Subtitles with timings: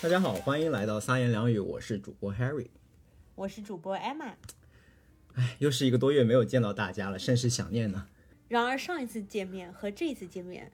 [0.00, 2.68] 大家好，欢迎来到三言两语，我是主播 Harry。
[3.34, 4.34] 我是主播 Emma。
[5.34, 8.06] 哎，又是一个多月没有见到大家了，甚是想念呢。
[8.46, 10.70] 然而上一次见面和这一次见面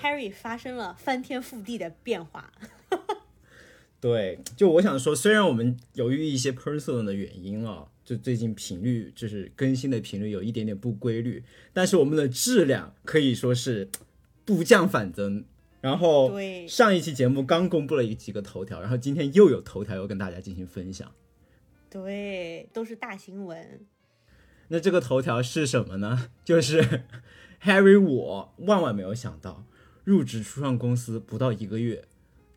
[0.00, 2.52] ，Harry 发生了翻天覆地的变化。
[4.00, 13.88] 对，就我想说，虽然我们由于一些 personal 的原因啊，就最近频率就是更新的频率有一点点不规律，但是我们的质量可以说是
[14.44, 15.44] 不降反增。
[15.88, 16.30] 然后
[16.68, 21.10] 上一期节目刚公布了几个头条，然后今天又有头条要跟大家进行分享。
[21.88, 23.86] 对，都是大新闻。
[24.68, 26.28] 那这个头条是什么呢？
[26.44, 27.04] 就是
[27.64, 29.64] Harry，我万万没有想到，
[30.04, 32.04] 入职初创公司不到一个月，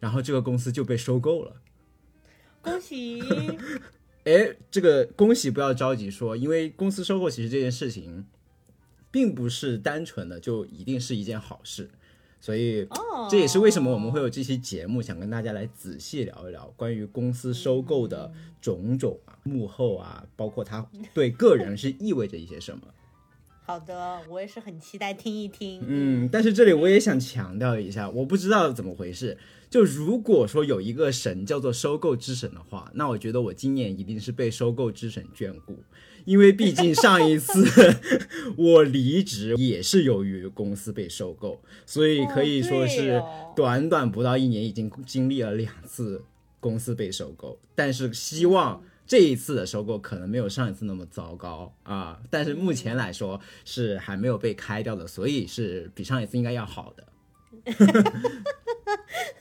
[0.02, 1.62] 然后这个公司就被收购了。
[2.62, 3.24] 恭喜！
[4.26, 8.26] 哎，这个恭喜不要着急说，因为公司收购其实这件事情，
[9.10, 11.90] 并不是单纯的就一定是一件好事，
[12.42, 22.82] 所以哦，这也是为什么我们会有这期节目，想跟大家来仔细聊一聊关于公司收购的种种啊、幕后啊，包括它对个人是意味着一些什么。
[23.72, 25.82] 好的，我也是很期待听一听。
[25.88, 29.38] 嗯，但是这里我也想强调一下，我不知道怎么回事。
[29.70, 35.78] 就如果说有一个神叫做收购之神的话，那我觉得我今年一定是被收购之神眷顾，
[36.26, 37.64] 因为毕竟上一次
[38.58, 46.26] 我离职也是由于公司被收购，所以可以说是哦短短不到一年已经经历了两次
[46.60, 48.84] 公司被收购，但是希望。
[49.12, 57.06] 这一次的收购可能没有上一次那么糟糕啊，但是目前来说是还没有被开掉的，所以是比上一次应该要好的。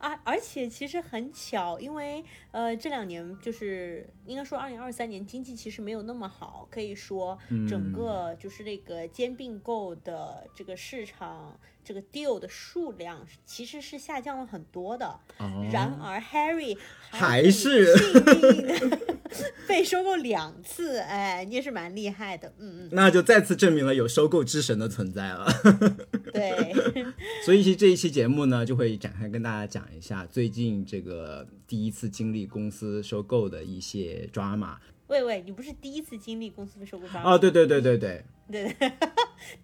[0.00, 7.38] 啊，而且其实很巧，因为呃这两年就是应该说二零二三年经济其实没有那么好，可以说
[7.68, 15.06] 整个就是那个兼并购的这个市场这个 deal 的数量其实是下降了很多的。
[15.38, 16.78] 哦然而 Harry
[17.10, 18.98] 还是幸运的
[19.68, 25.46] 被收购两次，哎，你也是蛮厉害的，嗯嗯那就再次证明了有收购之神的存在了。
[26.32, 27.06] 嗯， 对，
[27.44, 34.78] 所以其实这一期节目呢，就会展开跟大家讲一下最近这个第一次经历公司收购的一些抓马。
[35.08, 38.92] 喂喂，你不是第一次经历公司被收购抓哦，对对对对对对对，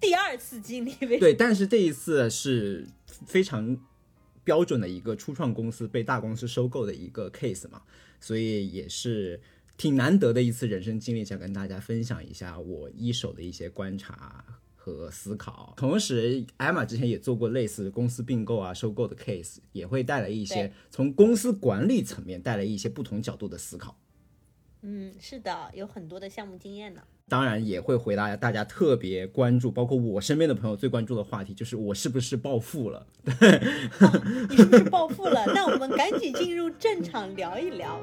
[0.00, 2.84] 第二次经历被对，但是这一次是
[3.26, 3.78] 非常
[4.42, 7.82] 标准的一个初创公司被大公司收购的一个 case 嘛，
[8.18, 9.40] 所以也是
[9.76, 14.44] 挺难得的一次人生经历，想跟大家分享一下我一手的一些观察
[14.94, 15.74] 和思考。
[15.76, 23.98] 同时，艾玛之前也做过类似公司并购啊、收购的 case，也会带来一些从公司管理层面带来一些不同角度的思考。
[24.82, 27.02] 嗯，是的，有很多的项目经验呢。
[27.28, 33.04] 当然也会回答大家特别关注，包括我身边的朋友最关注的话题，就是我是不是暴富了。
[34.48, 35.44] 你是不是暴富了？
[35.52, 38.00] 那我们赶紧进入正场聊一聊。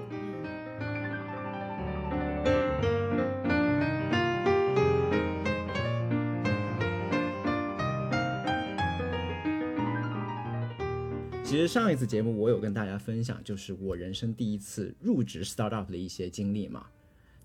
[11.54, 16.88] 其实上一次节目我有跟大家分享，就是我人生第一次入职 startup 的一些经历嘛。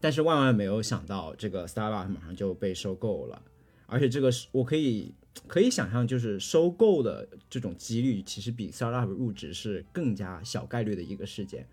[0.01, 3.43] 但是万万没有想到，这个 startup 马上就被收购了，
[3.85, 5.13] 而且这个是我可以
[5.47, 11.69] 可以想象，就是收购的这种几率，其实比 startup 入职是更加小概率的一个事件。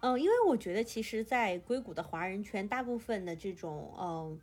[0.00, 4.38] 嗯，因为我觉得其实，在硅谷的华人圈，大部分的这种嗯、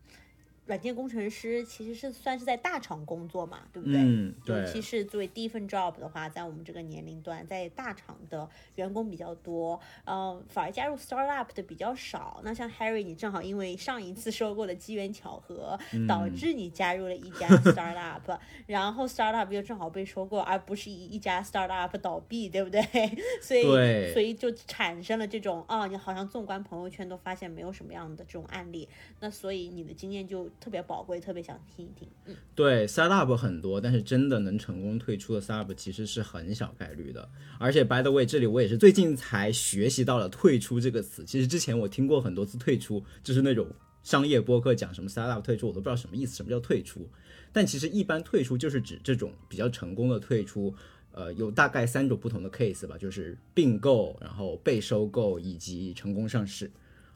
[0.66, 4.00] 软件工程师其实是算是在大厂工作嘛，对不对？
[4.02, 12.42] 嗯，对尤，其是作为第一份 job 的话，在我们这个年龄段，在大厂的员工比较多，呃，反而加入 startup 的比较少。
[12.44, 22.82] 那像 Harry，你正好因为上一次收购的机缘巧合，嗯导致你加入了一家 startup，然后 startup 又正好被收购，而不是一一家 startup 倒闭，对不对？
[23.42, 23.64] 所以
[24.14, 32.08] 所以就产生了这种啊，你好像纵观朋友圈都发现没有什么样的这种案例，那所以你的经验就特别宝贵，特别想听一听。
[32.26, 37.30] 嗯，对，startup 很多，但是真的能成功退出的 startup 其实是很小概率的。
[37.60, 41.24] 而且 by the way，这里我也是最近才学习到了“退出”这个词。
[41.26, 43.68] 其实之前我听过很多次“退出”，就是那种
[44.04, 47.08] 商业播客讲什么 startup 退出，我都不知道什么意思，什么叫退出。
[47.54, 50.74] 但其实一般退出就是指这种比较成功的退出。
[51.12, 56.70] 呃，有大概三种不同的 case 吧，就是并购，然后被收购以及成功上市。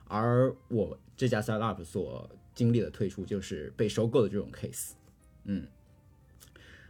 [0.06, 4.90] 而我这家 startup 所经历的退出就是被收购的这种 case。
[5.46, 5.66] 嗯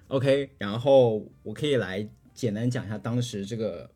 [0.07, 3.87] ，OK，然后我可以来简单讲一下当时这个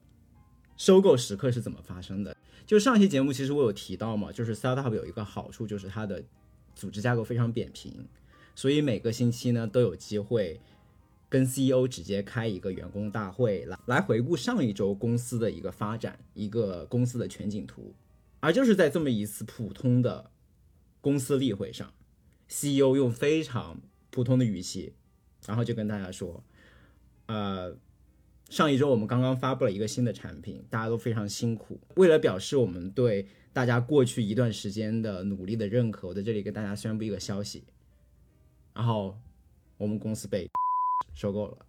[0.78, 2.38] 收购时刻是怎么发生的。
[2.64, 6.24] 就上期节目其实我有提到嘛，就是 startup 有一个好处就是它的
[6.76, 8.08] 组织架构非常扁平，
[8.54, 10.62] 所以每个星期呢都有机会
[11.28, 17.92] 跟 CEO 直接开一个员工大会，来来回顾上一周公司的一个发展，一个公司的全景图。
[18.40, 20.30] 而就是在这么一次普通的
[21.04, 21.94] 公司例会上
[22.48, 24.94] ，CEO 用非常普通的语气，
[25.46, 26.42] 然后就跟大家说，
[27.26, 27.76] 呃，
[28.50, 31.78] 上一周我们刚刚发布了一个新的产品，大家都非常辛苦。
[31.96, 37.66] 为了表示我们对大家过去一段时间的努力的认可，我在这里跟大家宣布一个消息，
[38.74, 39.20] 然后
[39.78, 40.50] 我们公司被。
[41.14, 41.66] 收购了，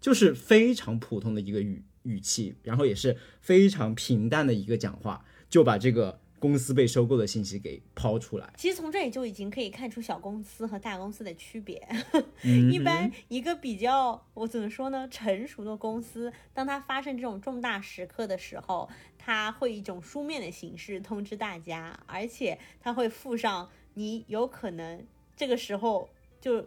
[0.00, 8.52] 就是非常普通的一个语语气，然后也是非常平淡的一个讲话，就把这个公司被收购的信息给抛出来。
[8.56, 11.86] 其实从这里就已经可以看出小公司和大公司的区别。
[12.42, 15.08] 嗯一般一个比较，我怎么说呢？
[15.08, 18.88] 成熟的公司，当它发生这种重大时刻的时候，
[19.18, 25.04] 它会以一种书面的形式通知大家，而且它会附上你有可能
[25.36, 26.08] 这个时候
[26.40, 26.66] 就。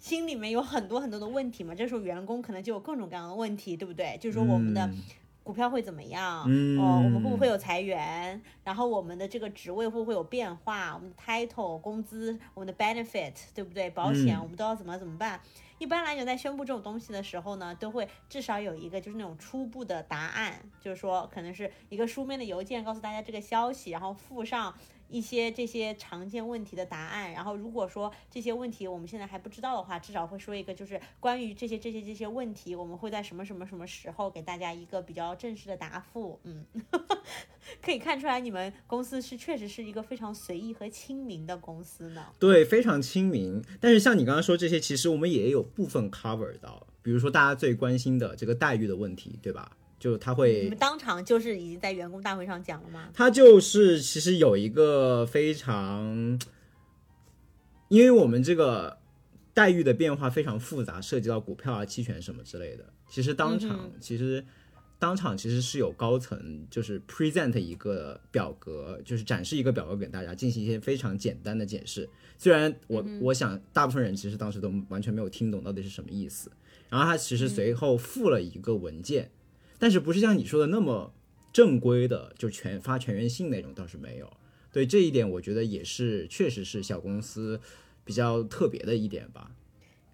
[0.00, 4.16] 心里面有很多很多的问题嘛，这时候员工可能就有各种各样的问题，对不对？
[4.18, 4.88] 就是说我们的
[5.50, 6.44] 股票会怎么样？
[6.46, 8.40] 嗯哦，我们会不会有裁员？
[8.62, 10.94] 然后我们的这个职位会不会有变化？
[10.94, 13.90] 我们的 title、工资、我们的 benefit，对不对？
[13.90, 15.40] 保险嗯我们都要怎么怎么办？
[15.78, 24.72] 一般来讲，在宣布这种东西的时候呢，都会至少有一个就是那种初步的答案，就是说可能是一个书面的邮件告诉大家这个消息，然后附上
[25.10, 27.32] 一些这些常见问题的答案。
[27.32, 36.38] 然后如果说这些问题我们现在还不知道的话，至少会说一个就是关于这些这些这些问题，我们会在什么什么什么时候给大家一个比较正式的答复。
[36.44, 36.64] 嗯，
[37.82, 42.26] 可以看出来你们公司是确实是一个非常随意和亲民的公司呢。
[42.38, 43.62] 对，非常亲民。
[43.80, 49.76] 但是像你刚刚说这些，其实我们也有部分 cover 到，比如说大家最关心的这个待遇的问题，对吧？
[50.00, 53.10] 就他会你会们当场就是已经在员工大会上讲了吗？
[53.12, 56.40] 他就是其实有一个非常，
[57.88, 58.98] 因为我们这个
[59.52, 62.90] 待遇的变化非常复杂，涉及到股票啊、期权什么之类的。
[63.10, 64.42] 其实当场、嗯其实
[64.98, 72.08] 当场其实是有高层就是 present 一个表格，就是展示一个表格给大家，进行一些非常简单的解释。
[72.38, 76.50] 虽然我、我想大部分人其实当时都完全没有听懂到底是什么意思。
[76.88, 79.30] 然后他其实随后附了一个文件。
[79.80, 81.12] 但是不是像你说的那么
[81.52, 84.30] 正规的，就全发全员信那种倒是没有。
[84.70, 87.60] 对这一点，我觉得也是确实是小公司
[88.04, 89.50] 比较特别的一点吧。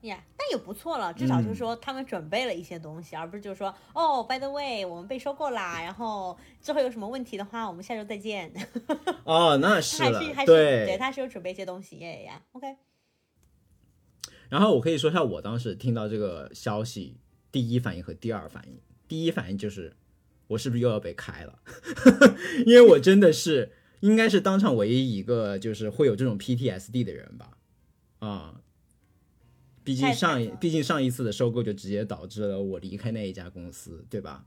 [0.02, 8.52] 呀、那也不错了，至少就是说他们准备了一些东西，而不是就是说哦，by the way，我们被收购啦，然后之后有什么问题的话，我们下周再见。
[9.24, 10.96] 哦，那是了还是，还是对。
[10.96, 12.76] 他是有准备一些东西，呀呀呀，OK。
[14.48, 17.18] 然后我可以说一下我当时听到这个消息
[17.50, 18.78] 第一反应和第二反应。
[19.08, 19.94] 第一反应就是
[20.48, 21.58] 我是不是又要被开了？
[22.66, 27.58] 因为我真的是应该是当场唯一一个就是会有这种 PTSD 的人吧。
[28.18, 28.60] 啊、
[29.84, 34.46] 毕竟上一毕竟上一次的收购就直接导致了我离开那一家公司，对吧？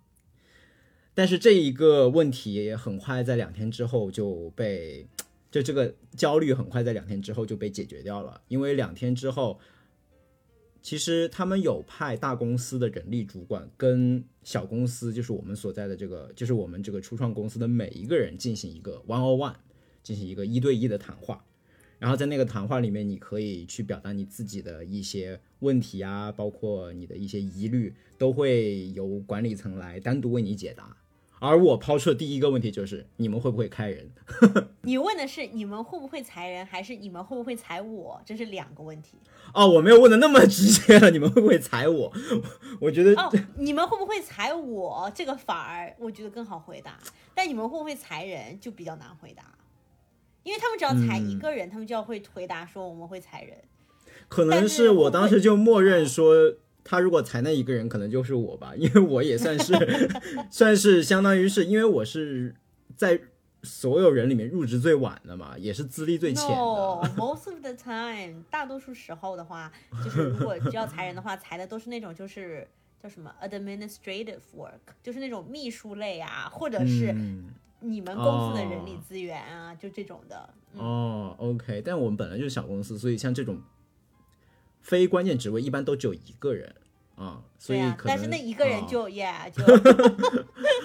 [1.13, 5.07] 但是这一个问题也很快在两天之后就被，
[5.51, 9.59] 就这个焦虑很快在两天之后就被解决掉了，因为两天之后，
[10.89, 19.53] 其实他们有派大公司的人力主管跟小公司，就是我们所在的这个，就是我们这个初创公司的每一个人进行一个 one on one，
[20.01, 21.45] 进行一个一对一的谈话。
[21.99, 30.97] 然后在那个谈话里面，你可以去表达你自己的一些问题啊，包括你的一些疑虑，都会由管理层来单独为你解答。
[31.39, 34.09] 而我抛出的第一个问题就是：你们会不会开人？
[34.83, 38.21] 你问的是你们会不会裁人，还是你们会不会裁我？
[38.25, 39.17] 这是两个问题。
[39.53, 42.13] 哦，我没有问的那么直接了，你们会不会裁我？
[42.79, 45.11] 我觉得哦，你们会不会裁我？
[45.13, 46.97] 这个反而我觉得更好回答。
[47.33, 49.43] 但你们会不会裁人就比较难回答，
[50.43, 53.57] 因为他们只要裁一嗯个人，他们就要会回答说我们会裁人。
[54.27, 56.35] 可能是是我当时就默认说，
[56.83, 59.73] 他如果裁那一个人，可能就是我吧，因为我也算是
[60.51, 62.55] 算是相当于是因为我是
[62.95, 63.19] 在
[63.63, 66.55] 所有人里面入职最晚的嘛，也是资历最浅的。
[66.55, 69.71] No，most of the time， 大多数时候的话，
[70.03, 72.67] 就是如果只要裁人的话， 裁的都是那种就是
[73.01, 77.49] 叫什么 administrative work，就是那种秘书类啊，或者是嗯
[77.81, 80.49] 你们公司的人力哦资源啊，就这种的。
[80.73, 83.61] 嗯，哦，OK，但我们本来就是小公司，所以像这种
[84.81, 86.75] 非关键职位一般都只有一个人
[87.19, 89.61] 啊，所以对啊，可能、但是那一个人啊就、yeah 就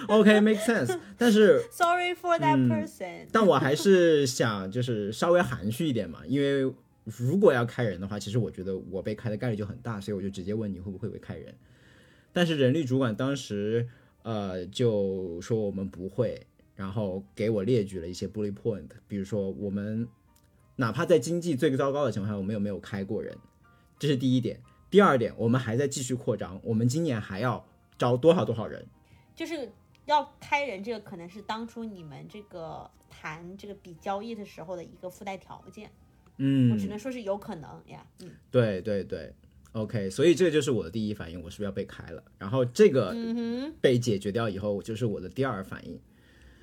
[0.09, 3.25] OK make sense， 但是 sorry for that 嗯 person。
[3.31, 6.69] 但我还是想就是稍微含蓄一点嘛，因为
[7.05, 11.55] 如果要开人的话，其实我觉得我被开的概率就很大，所以我就直接问你会不会被开人。
[12.33, 13.87] 但是人力主管当时
[14.23, 20.05] 呃就说我们不会，然后给我列举了一些 bullet point，比如说我们
[20.75, 23.33] 哪怕在经济最糟糕的情况下，我们有没有开过人，
[23.97, 24.59] 这是第一点。
[24.89, 27.65] 第二点，我们还在继续扩张，我们今年还要
[27.97, 28.85] 招多少多少人。
[29.35, 29.69] 就是
[30.05, 35.91] 要开人，这个可能是当初你们这个谈这个比交易的时候的一个附带条件。
[36.37, 38.05] 嗯，我只能说是有可能呀。
[38.21, 39.33] 嗯，对对对
[39.73, 42.23] ，OK，所以这就是我的第一反应，我是不是要被开了？
[42.37, 45.99] 然后这个嗯被解决掉以后，就是我的第二反应，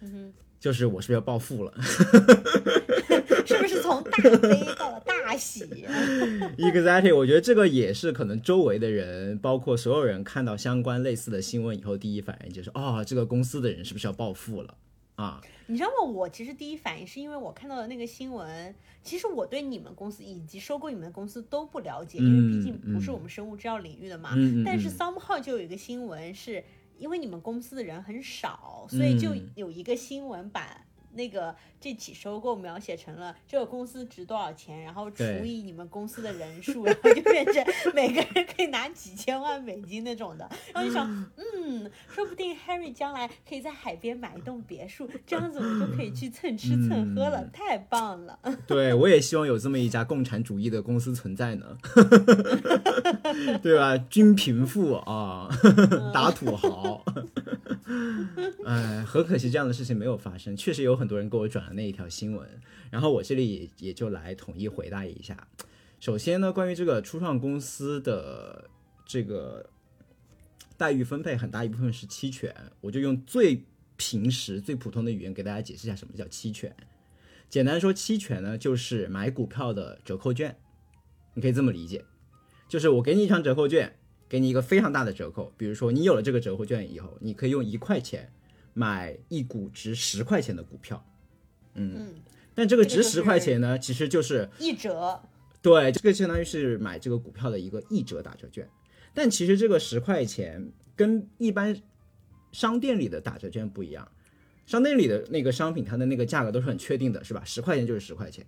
[0.00, 1.74] 哼，就是我是不是要暴富了
[3.46, 5.64] 是不是从大悲到了大喜
[6.58, 14.74] ？？Exactly，我觉得这个也是可能周围的人，包括所有人看到相关类似的新闻以后，第一反应就是哦，这个公司的人是不是要暴富了
[15.16, 15.40] 啊？
[15.66, 16.10] 你知道吗？
[16.12, 24.32] 我其实第一反应是因为我看到的那个新闻，其实我对你们公司以及收购你们的公司都不了解，因为毕竟不是我们生物制药领域的嘛。
[24.34, 26.62] 嗯嗯嗯但是 somehow 就有一个新闻是，
[26.98, 37.64] 因为你们公司的人很少，所以就嗯有一个新闻把那个这起收购描写成了这个公司值多少钱，然后除以你们公司的人数，然后就变成
[37.94, 40.48] 每个人可以拿几千万美金那种的。
[40.72, 48.38] 然后就想，嗯，说不定 Harry 将来可以在海边买一栋别墅，这样子我们就可以去蹭吃蹭喝了，嗯太棒了。
[48.66, 51.76] 对我也希望有这么一家共产主义的公司存在呢，
[53.62, 53.98] 对吧？
[53.98, 55.48] 均贫富啊，
[56.12, 57.04] 打土豪。
[58.64, 60.56] 哎，很可惜这样的事情没有发生。
[60.56, 62.48] 确实有很多人给我转了那一条新闻，
[62.88, 65.48] 然后我这里也也就来统一回答一下。
[65.98, 68.70] 首先呢，关于这个初创公司的
[69.04, 69.68] 这个
[70.76, 73.64] 待遇分配，很大一部分是期权，我就用最
[73.96, 76.72] 平时、最普通的语言给大家解释一下什么叫期权。
[77.48, 80.56] 简单说，期权呢就是买股票的折扣券，
[81.34, 82.04] 你可以这么理解，
[82.68, 83.96] 就是我给你一张折扣券，
[84.28, 88.32] 给你一个非常大的折扣，比如说你有了这个折扣券以后，你可以用一块钱
[88.74, 91.04] 买一股值十块钱的股票，
[91.74, 92.14] 嗯，
[92.54, 95.20] 但这个值十块钱呢，其实就是一折，
[95.60, 98.68] 对，这个相当于是买这个股票的一个一折打折券，
[99.12, 101.80] 但其实这个十块钱跟一般
[102.52, 104.10] 商店里的打折券不一样，
[104.66, 107.42] 商店里的那个商品它的那个价格都是很确定的，是吧？
[107.44, 108.46] 十块钱就是十块钱。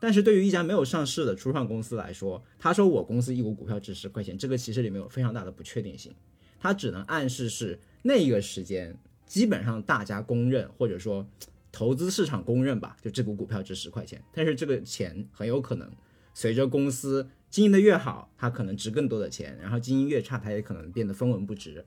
[0.00, 6.14] 但是对于一家没有上市的初创公司来说，他说我公司一股股票值十块钱，这个其实里面有非常大的不确定性，
[6.58, 8.94] 它只能暗示是那一个时间
[9.26, 11.26] 基本上大家公认或者说
[11.72, 15.90] 投资市场公认吧，就这股股票值十块钱，但是这个钱很有可能
[16.32, 21.84] 随着公司经营的越好，它可能值更多的钱，然后经营越差，它也可能变得分文不值。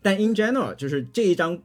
[0.00, 1.62] 但 in general，就是这一张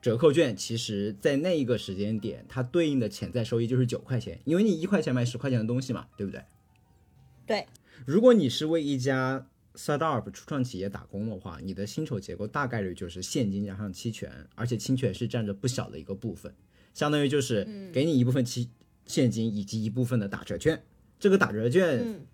[0.00, 6.44] 折扣券，其实在那一个时间点，它对应的潜在收益就是九块钱，因为你一块钱买十块钱的东西嘛，对不对？
[7.46, 7.66] 对，
[8.04, 16.54] 如果你是为一家 startup 初创企业打工的话，你的薪酬结构大概率就是现金加上期权，而且期权是占着不小的一个部分，
[16.94, 18.70] 相当于就是给你一部分期
[19.04, 20.82] 现金以及一部分的打折券。
[21.18, 22.26] 这个打折券嗯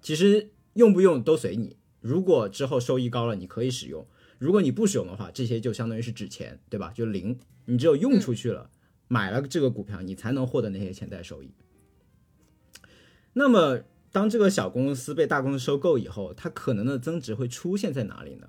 [0.00, 4.04] 其实用不用都随你，如果之后收益高了，你可以使用；
[4.38, 6.92] 如果你不使用的话，这些就相当于是纸钱，对吧？
[6.94, 8.70] 就零，你只有用出去了，
[9.08, 11.50] 买了这个股票，你才能获得那些潜在收益。
[13.32, 13.80] 那么，
[14.12, 18.48] 当这个小公司被大公司收购以后，它可能的增值会出现在哪里呢？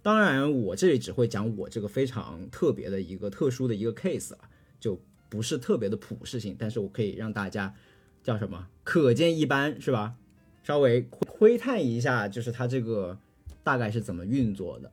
[0.00, 4.48] 当然，我这里只会讲我这个非常特别的一个特殊的一个 case 啊，
[4.80, 7.74] 就不是特别的普适性，但是我可以让大家
[8.22, 10.14] 叫什么可见一斑，是吧？
[10.62, 13.18] 稍微窥探一下，就是它这个
[13.62, 14.92] 大概是怎么运作的。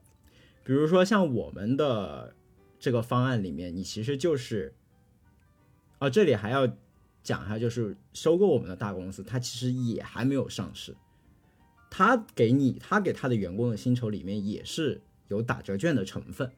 [0.64, 2.34] 比如说像我们的
[2.80, 4.74] 这个方案里面，你其实就是，
[6.00, 6.68] 哦，这里还要
[7.26, 10.96] 讲一下，就是收购我们的大公司，它其实也还没有上市，
[11.90, 16.52] 他给你，他给他的员工的薪酬里面也是有打折券的成分，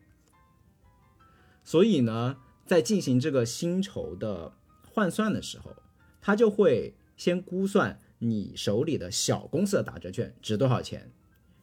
[1.63, 5.73] 所以呢，在进行这个薪酬的换算的时候，
[6.19, 11.09] 他就会先估算你手里的小公司的打折券值多少钱，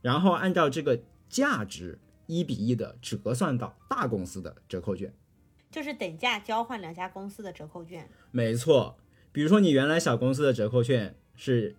[0.01, 5.13] 然后按照这个价值一比一的折算到大公司的折扣券。
[5.75, 8.09] 就是等价交换两家公司的折扣券。
[8.31, 8.97] 没错，
[9.33, 11.75] 比如说你原来小公司的折扣券是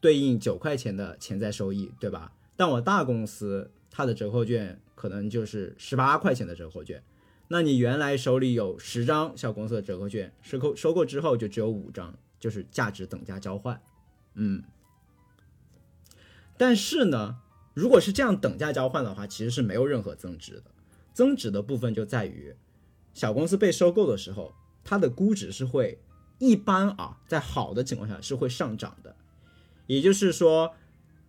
[0.00, 2.32] 对应九块钱的潜在收益，对吧？
[2.56, 7.00] 但我大公司它的折扣券可能就是十八块钱的折扣券，
[7.46, 13.80] 那你原来手里有十张小公司的折扣券，收购收购之后就只有五张，就是价值等价交换。
[14.34, 14.64] 嗯，
[16.56, 17.36] 但是呢，
[17.74, 20.64] 如果是这样等价交换的话，其实是没有任何增值的。
[21.14, 22.56] 增值的部分就在于，
[23.16, 24.52] 小公司被收购的时候，
[24.84, 25.98] 它的估值是会
[26.38, 29.16] 一般啊，在好的情况下是会上涨的。
[29.86, 30.74] 也就是说，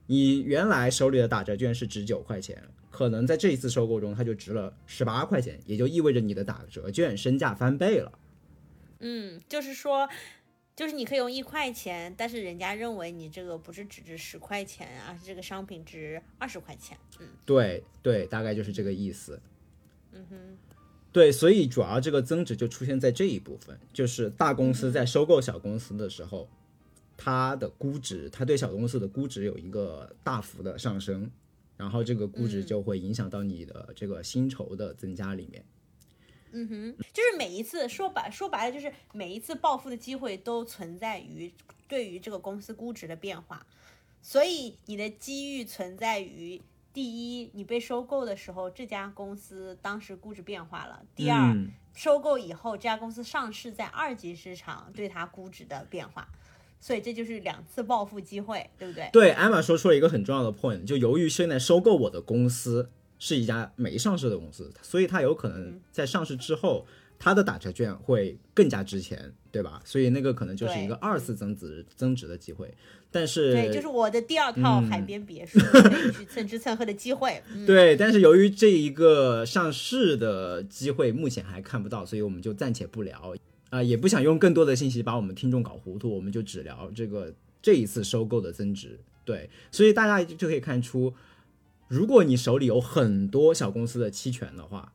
[0.08, 8.12] 你原来手里的打折券是值九块钱，可能在这一次收购中它就值了十八块钱，也就意味着你的打折券身价翻倍了。
[9.00, 10.10] 嗯，就是说，
[10.76, 16.98] 就是你可以用一块钱，但是人家认为你这个不是只值十块钱，而是这个商品值二十块钱。
[17.22, 19.40] 嗯对对，大概就是这个意思。
[20.12, 20.58] 嗯哼，
[21.18, 26.48] 对，所以主要这个增值就出现在这一部分，就是大公司在收购小公司的时候，
[27.18, 31.32] 它的估值，它对小公司的估值有一个大幅的上升，
[31.76, 35.66] 然后这个估值就会影响到你的这个薪酬的增加里面。
[36.52, 41.52] 嗯哼，就是每一次说白说白了，就是每一次暴富的机会都存在于
[41.88, 43.66] 对于这个公司估值的变化，
[44.22, 46.62] 所以你的机遇存在于
[46.98, 56.28] 第一，你被收购的时候，这家公司当时估值变化了；第二，嗯收购以后，这家公司上市在二级市场，对它估值的变化。
[56.80, 59.08] 所以这就是两次暴富机会，对不对？
[59.14, 62.90] 对，艾玛说出了一个很重要的 point，就由于现在收购我的公司
[63.20, 66.88] 是一家没上市的公司，所以它有可能在上市之后，
[67.20, 69.82] 它的打折券会更加值钱，对吧？
[69.86, 72.74] 所以那个可能就是一个二次增值增值的机会。
[73.10, 77.42] 但是对，就是我的第二套嗯海边别墅可以去蹭吃蹭喝的机会。
[77.54, 83.34] 嗯， 对，但是由于这一个上市的机会目前还看不到，所以我们就暂且不聊
[83.70, 89.00] 啊、也不想用更多的信息把我们听众搞糊涂，我们就只聊这个这一次收购的增值。
[89.26, 91.14] 对，所以大家就就可以看出，
[91.90, 94.94] 如果你手里有很多小公司的期权的话，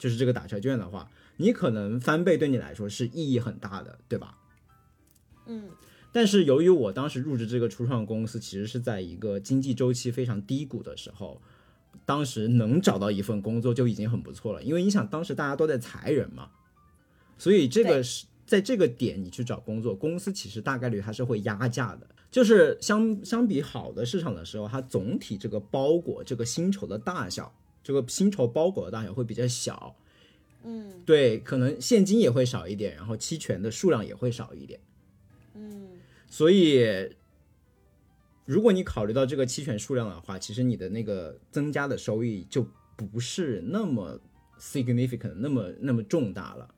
[0.00, 4.36] 就是这个打车券的话，你可能翻倍对你来说是意义很大的，对吧？
[5.46, 5.70] 嗯
[6.12, 11.40] 但是由于我当时入职这个初创公司，其实是在一个经济周期非常低谷的时候，
[12.04, 14.60] 当时能找到一份工作就已经很不错了。
[14.60, 16.50] 因为你想，当时大家都在裁人嘛，
[17.38, 22.08] 所以这个是在这个点你去找工作，公司其实大概率它是会压价的。
[22.28, 29.96] 就是相相比好的市场的时候，它总体这个包裹这个薪酬的大小，这个薪酬包裹的大小会比较小，
[30.64, 34.80] 嗯对，可能现金也会少一点，然后期权的数量也会少一点。
[35.54, 35.88] 嗯
[36.28, 36.86] 所以，
[38.44, 42.66] 如果你考虑到这个期权数量的话，其实你的那个增加的收益就
[42.96, 44.20] 不是那么
[44.58, 46.74] significant，那么那么重大了。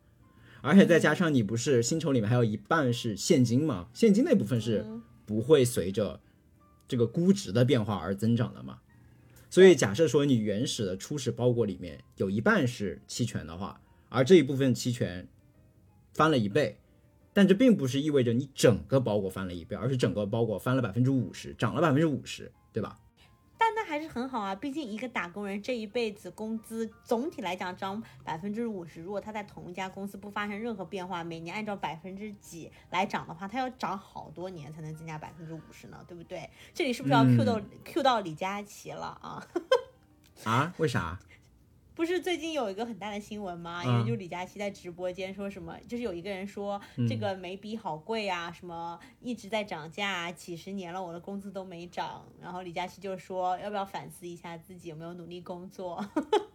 [0.62, 4.86] 而且再加上你不是薪酬里面还有一半是现金嘛，现金那部分是
[5.26, 6.20] 不会随着
[6.86, 8.78] 这个估值的变化而增长的嘛。
[9.52, 15.28] 所以假设说你原始的初始包裹里面有一半是期权的话，而这一部分期权
[16.14, 16.78] 翻了一倍，
[17.34, 22.98] 但这并不是意味着你整个包裹翻了一倍，而是整个包裹翻了百分之五十，涨了百分之五十，对吧？
[23.64, 36.50] 但那还是很好啊，毕竟一个打工人这一辈子工资总体来讲涨百分之五十，如果他在同一家公司不发生任何变化，每年按照百分之几来涨的话，他要涨好多年才能增加百分之五十呢，对不对？
[36.74, 39.46] 这里是不是要 Q 到、Q 到李佳琦了啊？
[40.42, 40.74] 啊？
[40.78, 41.16] 为啥？
[41.94, 43.82] 不是最近有一个很大的新闻吗？
[43.84, 52.24] 嗯因为就李佳琦在直播间说什么，就是有一个人说这个眉笔好贵啊，什么一直在涨价啊，几十年了我的工资都没涨。
[52.40, 56.04] 然后李佳琦就说要不要反思一下自己有没有努力工作？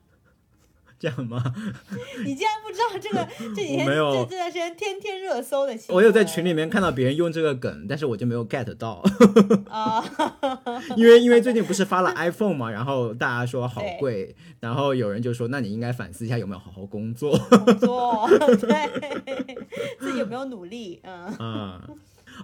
[1.00, 1.44] 这样吗？
[2.26, 5.96] 你竟然不知道这个 这几天这这段时间天天热搜的新闻？
[5.96, 9.04] 我有在群里面看到别人用这个梗，但是我就没有 get 到，
[9.70, 10.04] 啊，
[10.98, 18.28] 因为因为最近不是发了 iPhone 嘛，然后大家说好贵，然后有人就说，那你应该反思一下有没有好好工作工作
[18.60, 19.58] 对
[20.00, 21.00] 自己有没有努力？
[21.04, 21.82] 嗯，啊。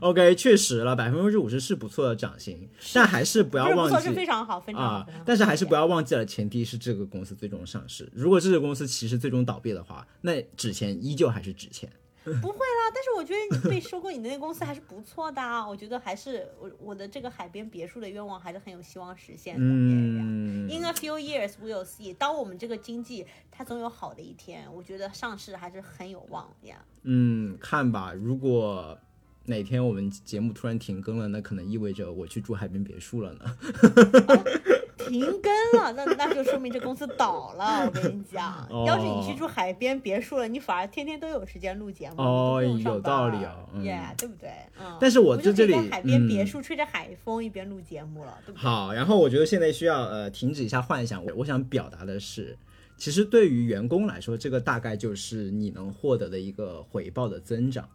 [0.02, 5.08] OK，确实了，百分之五十是不错的涨薪，但还是不要忘记是非常好，非常好。
[5.24, 5.84] 但是还是不要。
[5.84, 8.10] 忘记了，前提是这个公司最终上市。
[8.14, 11.92] 如果这个公司其实最终倒闭的话，那纸钱依旧还是纸钱。
[12.24, 15.68] 不会啦，但是我觉得你被收购，你的那个公司还是不错的啊。
[15.68, 19.62] 我觉得还是我我的这个海边别墅的愿望还是很有希望实现的。
[19.62, 22.14] 嗯 In a few years we will see。
[22.14, 26.78] 当我们这个经济它总有好的一天，我觉得上市还是很有望呀。
[27.02, 28.98] 嗯，看吧，如果
[29.46, 33.58] 哪天我们节目突然停更了，那可能意味着我去住海边别墅了呢。
[35.10, 37.86] 停更了，那那就说明这公司倒了。
[37.86, 44.50] 我跟你讲， 哦要是你去住海边别墅了，你反而天天都有时间录节目，哦有道理班哦嗯 yeah, 对不对？
[44.80, 44.98] 嗯。
[45.02, 48.64] 但是我在这里海边别嗯墅吹着海风一边录节目了，对不对？
[48.64, 51.24] 好，然后我觉得现在需要呃停止一下幻想。
[51.26, 52.58] 我我想表达的是，
[52.96, 57.86] 其实对于员工来说，这个大概就是你能获得的一个回报的增长。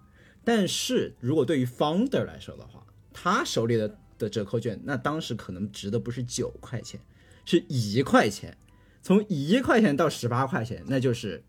[0.49, 2.83] 但是如果对于 founder 来说的话，
[3.13, 6.99] 他手里的的折扣券，那当时可能值的不是九块钱，
[7.45, 8.57] 是一块钱。
[9.03, 11.45] 从一块钱到十八块钱，那就是，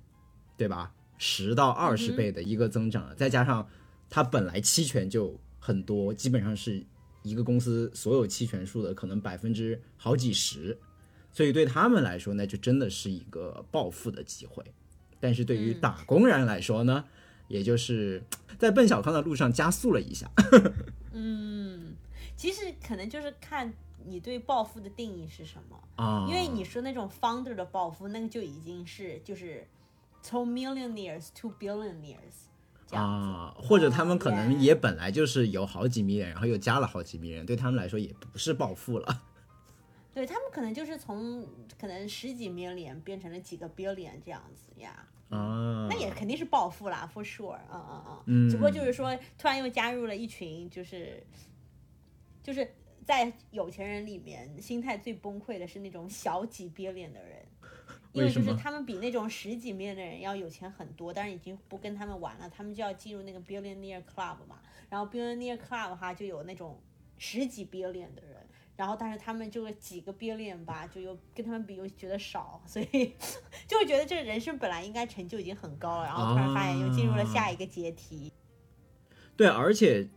[0.58, 0.92] 对吧？
[1.18, 3.66] 十到二十倍的一个增长了，再加上
[4.10, 6.86] 它本来期权就很多，基本上是
[7.24, 10.78] 一个公司所有期权数的可能百分之好几十，
[11.32, 14.62] 所以对他们来说，那就真的是一个暴富的机会。
[15.22, 17.06] 但是对于嗯打工人来说呢，
[17.50, 18.24] 也就是
[18.58, 20.32] 在奔小康的路上加速了一下。
[21.12, 21.94] 嗯，
[22.38, 23.74] 其实可能就是看
[24.06, 25.78] 你对暴富的定义是什么。
[25.98, 29.68] 啊，因为你说那种 founder 的暴富，那个就已经是就是
[30.22, 32.48] 从 millionaires to billionaires
[32.88, 33.28] 这样子。
[33.28, 39.24] 啊，或者他们可能也本来就是有好几 million，然后又加了好几 million，对他们来说也不是暴富了。
[40.20, 41.48] 对他们可能就是从
[41.80, 45.08] 可能十几 million 变成了几个 billion 这样子呀。
[45.30, 51.24] 啊，那也肯定是暴富啦，for sure，嗯嗯嗯，嗯只不过就是说，突然又加入了一群，就是
[52.44, 52.70] 就是
[53.06, 57.46] 在有钱人里面，心态最崩溃的是那种小几 billion 的人，
[58.12, 66.78] 因为就是他们比那种十几 million 的人要有钱很多，但是已经不跟他们玩了，他们就要进入那个 billionaire club 嘛，然后 billionaire club 哈就有那种
[67.18, 68.49] 十几 billion 的人。
[68.80, 73.14] 然后，但是他们这个几个 billion 吧，就又跟他们比又觉得少，所以
[73.68, 78.32] 就会觉得这人生本来应该成就已经很高了，然后突然发现又进入了下一个阶梯。
[79.36, 80.08] 对，而且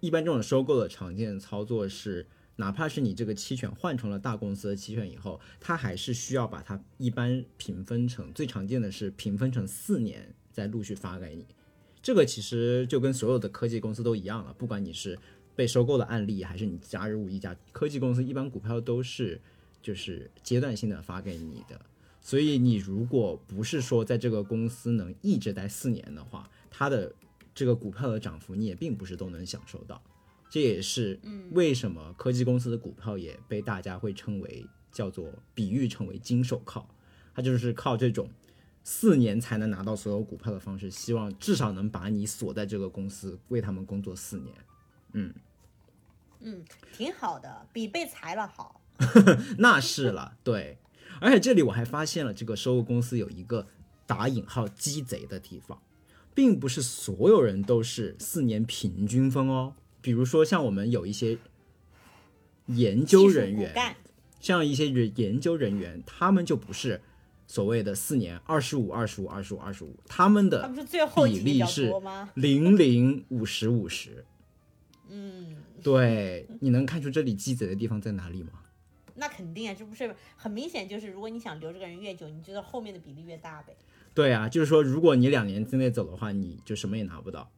[0.00, 2.26] 一般这种收购的常见操作是，
[2.56, 11.46] 哪怕是你这个期权换成了大公司的期权以后，它还是需要把它一般平分成，最常见的是平分成四年再陆续发给你。
[12.00, 15.18] 这个其实就跟所有的科技公司都一样了，不管你是
[15.62, 19.40] 被收购的案例，还是你加入一家科技公司，一般股票都是
[19.80, 21.80] 就是阶段性的发给你的。
[22.20, 27.14] 所以你如果不是说在这个公司能一直待四年的话，它的
[27.54, 30.02] 这个股票的涨幅你也并不是都能享受到。
[30.50, 31.16] 这也是
[31.52, 36.84] 为什么科技公司的股票也被大家会称为叫做比喻成为金手铐，
[37.32, 38.28] 它就是靠这种
[38.82, 44.52] 四年才能拿到所有股票的方式，希望至少能把你锁在这个公司，为他们工作四年。
[45.14, 45.30] 嗯，
[46.92, 48.80] 挺好的，比被裁了好。
[49.58, 50.78] 那是了，对。
[51.20, 53.66] 而且这里我还发现了，这个收购公司有一个
[54.06, 55.80] 打引号鸡贼的地方，
[56.34, 59.74] 并不是所有人都是四年平均分哦。
[60.00, 61.38] 比如说像我们有一些
[62.66, 63.96] 研究人员，
[64.40, 67.00] 像一些人研究人员，他们就不是
[67.46, 70.68] 所谓的四年二十五、二十五、二十五、二十五，他们的
[71.24, 71.92] 比例是？
[72.34, 74.24] 零零五十五十。
[75.08, 78.52] 嗯，对，你能看出这里鸡贼的地方在哪里吗？
[79.14, 83.76] 那肯定啊，这不是很明显，就是如果你想留这个人越久，你觉得后面的比例越大呗。
[84.14, 87.50] 对啊，就是说，如果你两年之内走的话，你就什么也拿不到。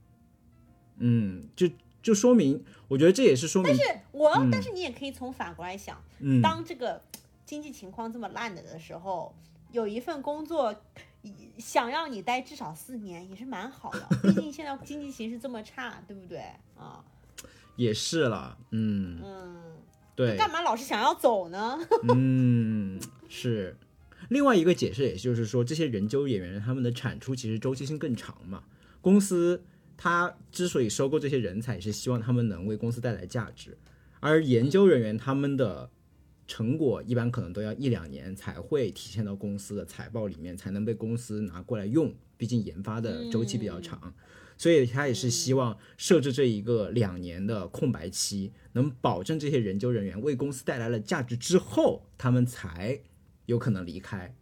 [0.98, 1.68] 嗯，就
[2.02, 7.00] 就说明，我觉得这也是说明，但是我，但是你也可以从反过来想，嗯，当这个
[7.44, 9.34] 经济情况这么烂的的时候，
[9.72, 10.74] 有一份工作
[11.58, 14.08] 想让你待至少四年，也是蛮好的。
[14.22, 16.38] 毕竟现在经济形势这么差，对不对
[16.76, 17.04] 啊？
[17.76, 19.56] 也是了，嗯，嗯，
[20.14, 21.78] 对，干嘛老是想要走呢？
[22.14, 23.76] 嗯，是。
[24.30, 28.64] 另外一个解释，也就是说，这些人究演员他们的产出其实周期性更长嘛。
[29.00, 29.62] 公司
[29.96, 33.76] 他之所以收购这些人才，是希望他们能为公司带来价值，
[34.20, 35.90] 而研究人员他们的
[36.46, 42.14] 成果一般可能都要一两年才会体现到公司的财报里面，才能被公司拿过来用。
[42.36, 44.12] 毕竟研发的周期比较长，
[44.56, 53.00] 所以他也是希望设置这一个两年的空白期，能保证这些研究人员为公司带来了价值之后，他们才
[53.46, 54.34] 有可能离开。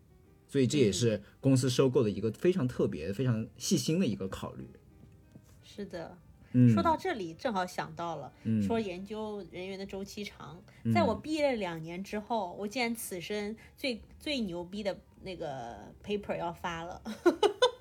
[0.46, 4.68] 所以这也是公司收购的一个非常特别、非常细心的一个考虑。
[5.64, 6.18] 是的。
[6.54, 17.00] 嗯，说到这里，正好想到了，说研究人员的周期长，嗯在我毕业两年之后，我竟然此生最最牛逼的那个 paper 要发了，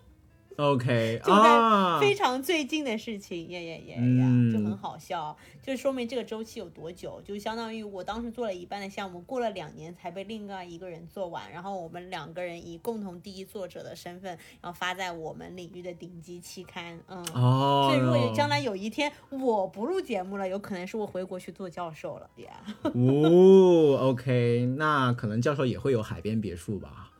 [0.61, 17.25] OK 就啊在，非常最近的事情，耶耶耶呀，嗯就很好笑，就说明这个周期有多久，就相当于我当时做了一半的项目，过了两年才被另外一个人做完，然后我们两个人以共同第一作者的身份，然后发在我们领域的顶级期刊，嗯。
[17.33, 22.49] 哦，所以，如果将来有一天我不录节目了，有可能是我回国去做教授了呀。
[22.93, 27.11] 哦，OK，那可能教授也会有海边别墅吧？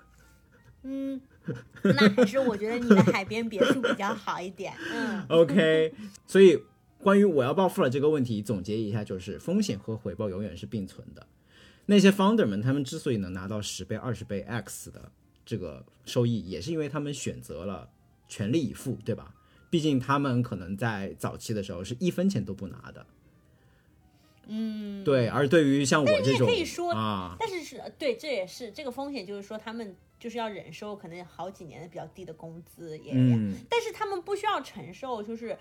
[0.84, 1.22] 嗯，
[1.84, 4.74] 那还是我觉得你的海边别墅比较好一点。
[4.94, 5.94] 嗯 OK，
[6.28, 6.60] 所以
[7.00, 11.26] 关于我要暴富了这个问题，总结一下就是风险和回报永远是并存的。
[11.88, 15.12] 那些 founder 们，他们之所以能拿到十倍、二十倍、X 的
[15.46, 17.90] 这个收益，也是因为他们选择了
[18.28, 19.34] 全力以赴，对吧？
[19.70, 23.06] 毕竟他们可能在早期的时候是一分钱都不拿的，
[24.54, 25.28] 嗯，对。
[25.30, 35.58] 而对于像我但是你也这种可以说啊，但是是对，这也是这个风险，就是说他们就是要忍受可能好几年的比较低的工资也，嗯，但是他们不需要承受就是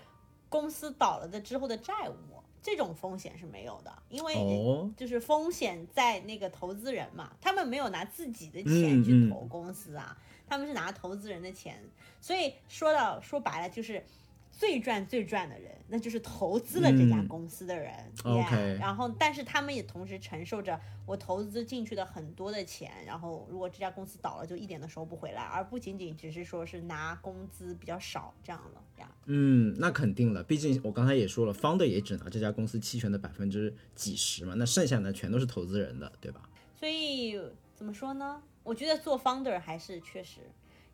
[0.49, 9.29] 公司倒了的之后的债务，这种风险是没有的，因为哦，就是风险在那个投资人嘛，他们没有拿自己的嗯钱去嗯。
[9.29, 11.81] 投公司啊，他们是拿投资人的钱，
[12.19, 14.03] 所以说到说白了就是。
[14.51, 17.91] 最赚最赚的人，那就是投资了这家嗯公司的人。
[18.23, 29.09] OK yeah，然后，但是他们也同时承受着我投资进去的很多的钱，然后如果这家公司倒了，就一点都收不回来，而不仅仅只是说是拿工资比较少这样了呀。
[29.25, 36.47] 嗯，那肯定了，毕竟我刚才也说了，founder 也只拿这家公司期权的百分之几十嘛，那剩下的全都是投资人的，对吧？
[36.77, 37.39] 所以
[37.73, 38.41] 怎么说呢？
[38.63, 40.41] 我觉得做 founder 还是确实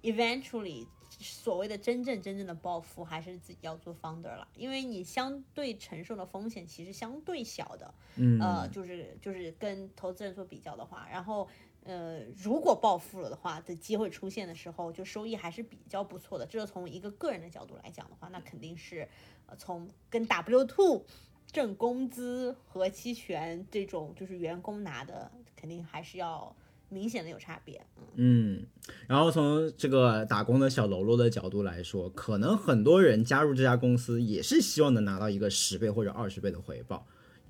[0.02, 11.48] ，eventually 所谓的真正真正的暴富，还是自己要做 founder 了，因为你相对承受的风险其实相对小的，嗯，呃，就是就是跟投资人做比较的话，然后。
[11.84, 16.46] 呃，如果暴富了的话，的机会出现的时候，就收益还是比较不错的。
[16.46, 19.08] 这是从一个个人的角度来讲的话，那肯定是，
[19.46, 21.06] 呃，从跟 W two
[21.50, 26.54] 挣工资和期权这种就是员工拿的，肯定还是要
[26.90, 27.82] 明显的有差别。
[28.16, 28.66] 嗯，
[29.08, 37.06] 然后从这个打工的小喽啰的角度来说，可能很多人加入这家公司也是希望能拿到一个十倍或者二十倍的回报，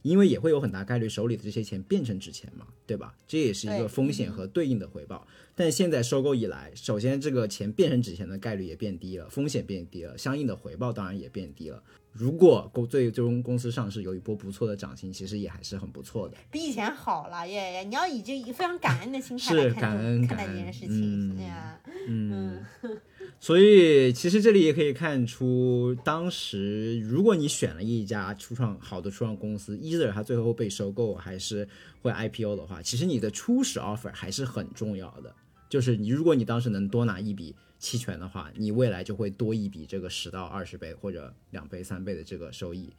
[0.08, 3.16] 因为也会有很大概率手里的这些钱变成纸钱嘛，对吧？
[3.28, 5.28] 这也是一个风险和对应的回报。
[5.56, 11.84] 但现在收购以来，首先这个钱变成纸钱的概率也变低了，风险变低了，相应的回报当然也变低了。
[12.14, 16.36] 如果公最终公司上市有一波不错的涨薪，其实也还是很不错的。
[16.50, 17.84] 比以前好了耶耶！
[17.84, 21.30] 你要以这非常感恩的心态是来看这感恩看待感恩这件事情。
[21.30, 22.66] 嗯哎呀，嗯，
[23.40, 31.68] 所以其实这里也可以看出，当时如果你选了一家初创好的初创公司，either 它最后被收购还是
[32.02, 35.34] 会 IPO 的话，其实你的初始 offer 还是很重要的。
[35.70, 42.90] 就是你，如果你当时能多拿一笔期权的话，你未来就会多一笔这个十到二十倍或者两倍、三倍的这个收益。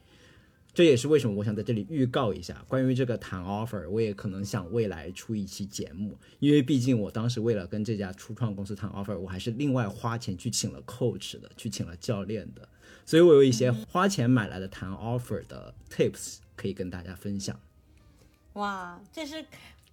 [0.73, 12.69] 这也是为什么我想在这里预告一下，关于这个谈 offer，我也可能想未来出一期节目，因为毕竟我当时为了跟这家初创公司谈 offer，我还是另外花钱去请了 coach 的，去请了教练的，
[13.05, 17.59] 所以我有一些花钱买来的谈 offer 的 tips 可以跟大家分享。
[18.53, 19.43] 哇，这是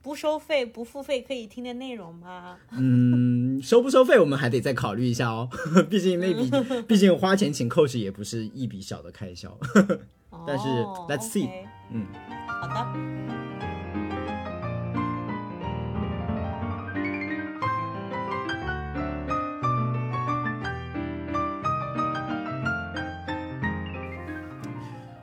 [0.06, 2.56] 不收费不付费可以听的内容吗？
[2.70, 5.48] 嗯，收不收费我们还得再考虑一下哦，
[5.90, 6.48] 毕竟那笔，
[6.86, 9.58] 毕竟花钱请 coach 也不是一笔小的开销。
[10.46, 11.48] 但是哦 let's see
[11.90, 12.06] 嗯，
[12.46, 13.45] 好的。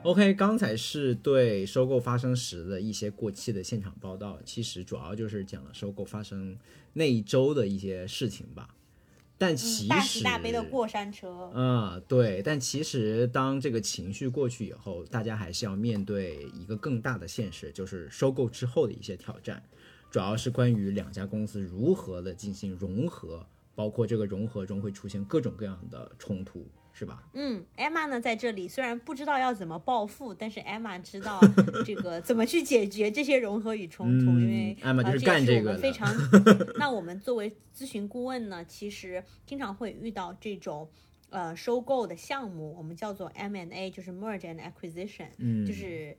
[0.04, 6.58] OK，刚才是对收购发生时的一些过期的现场报道，其实主要就是讲了收购发生
[6.92, 8.74] 那一周的一些事情吧。
[9.38, 11.50] 但其实、嗯大喜大悲的过山车。
[11.54, 19.62] 嗯、对，但其实当这个情绪过去以后，大家还是要面对一个更大的现实，就是收购之后的一些挑战，
[20.10, 27.22] 主要是关于两家公司如何的进行融合，包括这个融合中会出现各种各样的冲突，是吧？
[27.34, 31.38] 嗯，Emma 呢在这里虽然不知道要怎么暴富，但是 Emma 知道
[31.84, 36.14] 这个怎么去解决这些融合与冲突，嗯因为 Emma 呃就是干这个的是我们非常。
[36.78, 40.88] 那我们作为咨询顾问呢，其实经常会遇到这种。
[41.30, 46.16] 呃，收购的项目我们叫做 M&A，就是 merge and acquisition，、嗯，就是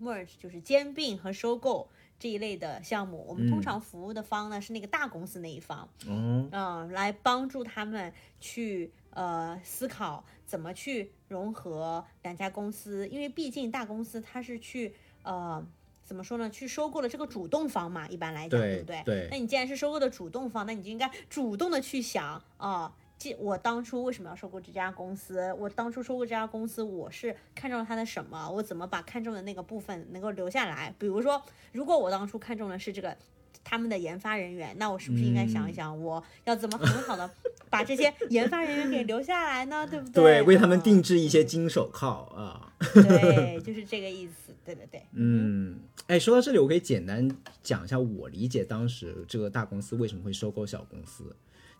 [0.00, 3.24] merge 就是兼并和收购这一类的项目。
[3.28, 15.66] 我们通嗯常服务的方呢是那个大公司那一方，哦，嗯、来帮助他们去呃思考怎么去融合两家公司，因为毕竟大公司它是去呃
[16.04, 19.02] 怎么说呢，去收购了这个主动方嘛，一般来讲，对不对？
[19.04, 22.94] 对那你既然是收购的主动方，那你就应该主动的去想啊。
[23.20, 25.52] 这我当初为什么要收购这家公司？
[25.54, 28.48] 我当初收购这家公司，我是看中了它的什么？
[28.48, 30.94] 我怎么把看中的那个部分能够留下来？
[31.00, 33.16] 比如说，如果我当初看中的是这个
[33.64, 37.30] 他们的研发人员，那我是不是应该想一想，我要怎么很好的
[37.70, 39.86] 把这些研发人员给留下来呢？
[39.90, 40.42] 对不对，对？
[40.42, 42.72] 为他们嗯定制一些金手铐啊。
[42.94, 44.54] 对，就是这个意思。
[44.64, 47.26] 对对对，嗯，哎，说到这里，我可以简单
[47.62, 51.24] 讲一下我理解当时这个大公司为什么会收购小公司。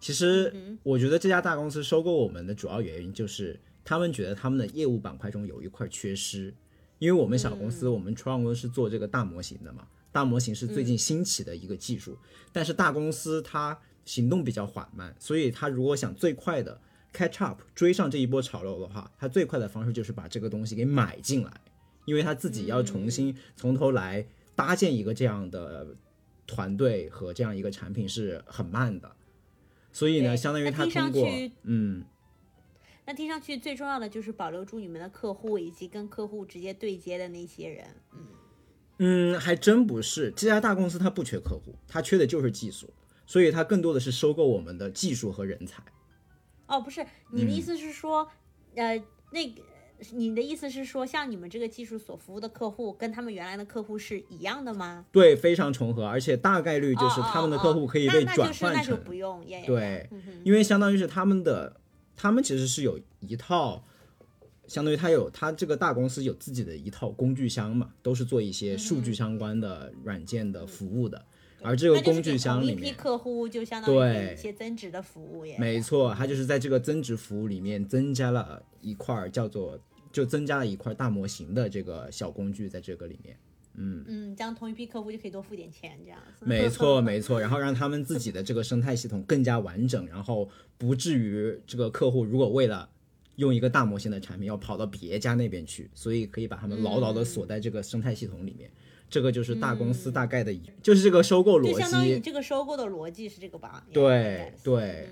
[0.01, 6.55] 其实我觉得这家大公司收购我们的主要原因就是他们觉得他们的业务板块中有一块缺失，
[6.99, 12.17] 因为我们小公司，我们初创公司是做这个大模型的嘛，大模型是最近兴起的一个技术，
[12.53, 16.81] 但是大公司它行动比较缓慢，所以它如果想最快的
[17.13, 21.53] catch up 追上这一波潮流的话，它最快的方式就是把这个东西给买进来，
[22.07, 25.97] 因为它自己要重新从头来搭建一个这样的
[26.47, 29.15] 团队和这样一个产品是很慢的，
[29.93, 32.05] 所以呢，相当于那听上它通过去嗯。
[33.05, 37.87] 那听上去最重要的就是保留住你们的客户以及跟客户直接对接的那些人。
[38.13, 38.19] 嗯
[38.99, 42.93] 嗯，还真不是，这家大公司它不缺客户，它缺的就是技术，
[43.27, 45.83] 所以它更多的是收购我们的技术和人才。
[46.67, 48.29] 哦，不是，你的意思是说，
[48.75, 49.63] 呃，那个。
[50.13, 55.05] 你的意思是说，像你们这个技术所服务的客户，跟他们原来的客户是一样的吗？
[55.11, 58.73] 对，非常重合，而且大概率就是他们的客户可以被转换成。
[58.75, 60.09] 那就不用，对，
[60.45, 61.81] 因为相当于是他们的，
[62.15, 63.85] 他们其实是有一套，
[64.69, 71.25] 相当于它有它这个大公司有自己的一套工具箱嘛，都是做一些数据相关的软件的服务的。
[71.61, 75.57] 而这个工具箱里面，客户就相当于一些增值的服务耶。
[75.59, 79.81] 没错，它就是在这个增值服务里面增加了一块叫做。
[80.11, 83.37] 就增加了一块大模型的这个小工具在这个里面，
[83.75, 86.47] 嗯嗯，这样同一批客户就可以多付点钱，这样子。
[86.47, 92.89] 没错没错，然后让他们自己的这个生态系统更加完整，然后不至于这个客户如果为了
[93.39, 98.71] 用一个大模型的产品要跑到别家那边去，所以可以把他们牢牢的锁在这个生态系统里面。
[99.09, 101.81] 这个就是大公司大概的，就是这个收购逻辑。
[101.81, 103.87] 相当于这个收购的逻辑是这个吧？
[103.91, 105.09] 对对。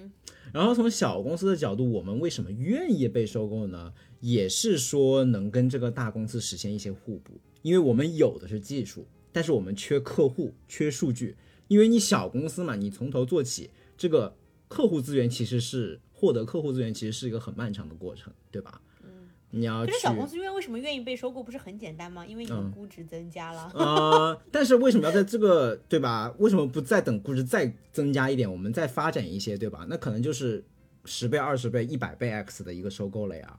[0.52, 3.92] 然后从小公司的角度，我们为什么愿意被收购呢？
[4.20, 11.36] 也是说能跟这个大公司实现一些互补，因为我们有的是技术，但是我们缺客户、缺数据。
[11.68, 14.36] 因为你小公司嘛，你从头做起，这个
[14.68, 18.80] 客户资源其实是获得客户资源，其实是一个很漫长的过程，对吧？
[19.04, 19.28] 嗯。
[19.50, 19.84] 你要。
[19.84, 22.24] 可是小公司因为为什么愿意被收购，不是很简单吗？
[22.24, 23.70] 因为你们估值增加了。
[23.74, 26.34] 啊，但是为什么要在这个对吧？
[26.38, 29.86] 为什么不再等估值再增加一点，我们再发展一些，对吧？
[29.90, 30.64] 那可能就是
[31.04, 33.58] 十倍、二十倍、一百倍 X 的一个收购了呀。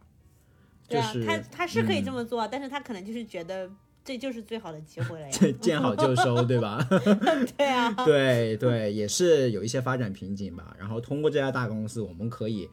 [0.89, 3.70] 对啊，他他是可以这么做，但是他可能就是觉得
[4.08, 6.82] 这就是最好的机会了呀，见好就收，对吧？
[7.58, 10.74] 对啊， 对对，也是有一些发展瓶颈吧。
[10.80, 12.70] 然后通过这家大公司，我们可以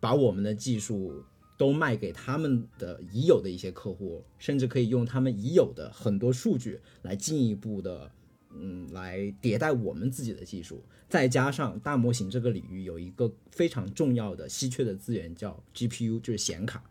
[0.00, 1.24] 把我们的技术
[1.56, 8.10] 都卖给他们的已有的一些客户，甚至可以用他们已有的很多数据来进一步的，
[8.54, 10.84] 嗯，来迭代我们自己的技术。
[11.08, 16.84] 再加上大模型这个领域有一个非常重要的稀缺的资源叫 GPU，就是显卡。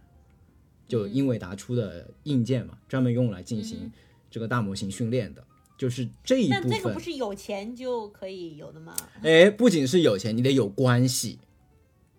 [0.89, 3.89] 就英伟达出的硬件嘛，专门用来进行
[4.29, 5.41] 这个大模型训练的，
[5.77, 6.67] 就是这一部分。
[6.67, 8.93] 那这个不是有钱就可以有的吗？
[9.21, 11.39] 哎，不仅是有钱，你得有关系。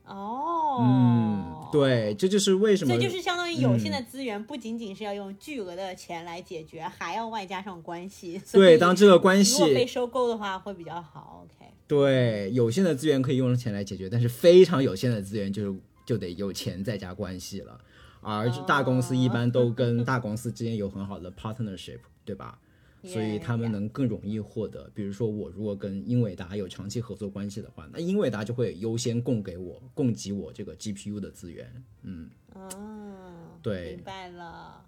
[0.06, 2.92] 哦，嗯，对，这就是为什么。
[2.92, 8.40] 这就是相当于有限的资源，不仅仅是要用巨额的钱来解决，还要外加上关系。
[8.50, 11.44] 对，当这个关系如果被收购的话，会比较好。
[11.44, 11.70] OK。
[11.86, 17.80] 对，有限的资源可以用钱来解决，但是非常有限的资源就是就得有钱再加关系了。
[18.20, 22.58] 而大公司一般都跟大公司之间有很好的 partnership，对吧？
[23.02, 24.90] 所以他们能更容易获得。
[24.94, 31.82] 比如说，我如果跟英伟达有长期合作关系的话，那英伟达就会优先供给我、供给我这个 GPU 的资源。
[32.02, 34.84] 嗯，哦，对，明白了。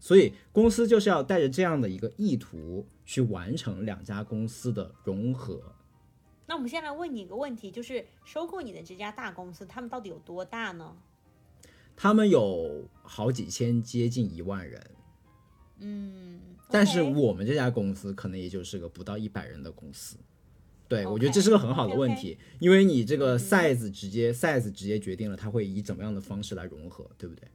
[0.00, 5.62] 所以公司就是要带着这样的一个意图去完成两家公司的融合。
[6.46, 10.96] 那我们先来问你一个问题，就是收购你的这家大公司，他们到底有多大呢？
[12.02, 14.90] 他们有好几千，接近一万人，
[15.78, 20.16] 嗯，但是我们这家公司可能也就是个不到一百人的公司。
[20.88, 27.48] 对，我觉得这是个很好的问题，因为你这个 size 直接 size 直接决定了它会以怎么样的方式来融合，对不对？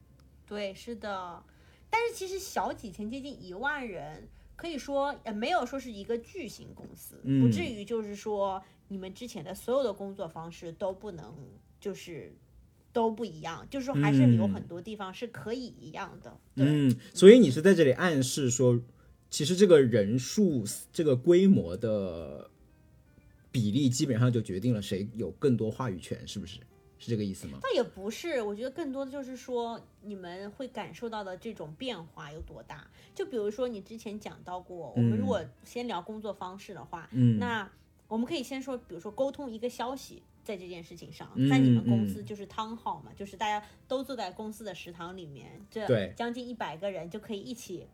[0.46, 1.44] 对，是的。
[1.90, 11.34] 但是其实小几千，接近一万人，可以说呃没有说是一个巨型公司，不至于就是说你们之前的所有的工作方式都不能
[11.78, 12.34] 就是。
[12.92, 16.36] 都不一样，就是说还是有很多地方是可以一样的。
[16.56, 18.80] 嗯，所以你是在这里暗示说，
[19.30, 22.50] 其实这个人数、这个规模的
[23.52, 26.58] 比例，基本上就决定了谁有更多话语权，是不是？
[27.00, 27.60] 是这个意思吗？
[27.62, 32.84] 倒也不是，我觉得更多的就是说，你们会感受到的这种变化有多大。
[33.14, 37.70] 就比如说你之前讲到过，我们如果先聊工作方式的话，嗯，那
[38.08, 40.22] 我们可以先说，比如说沟通一个消息。
[40.48, 47.86] 在这件事情上，在你们公司就是汤号嘛，就是大家都坐在公司的食堂里面，这将近一百个人就可以一起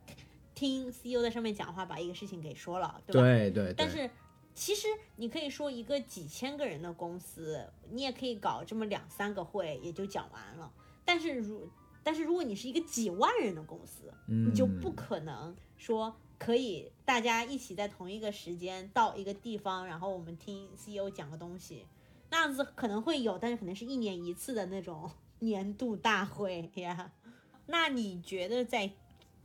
[0.54, 3.22] 听 CEO 在上面讲话，把一个事情给说了，对吧？
[3.22, 3.74] 对对。
[3.76, 4.08] 但是
[4.54, 4.86] 其实
[5.16, 10.72] 你可以说一个几千个人的公司，你也可以搞这么两三个会，也就讲完了。
[11.04, 11.68] 但是如
[12.04, 21.84] 但是如果你是一个几万人的公司，你就不可能说可以大家一起在同一个时间到一个地方，然后我们听 CEO 讲个东西。
[22.30, 25.10] 那样子可能会有，但是可能是一年一次的那种
[25.40, 27.12] 年度大会呀。
[27.66, 28.90] 那你觉得在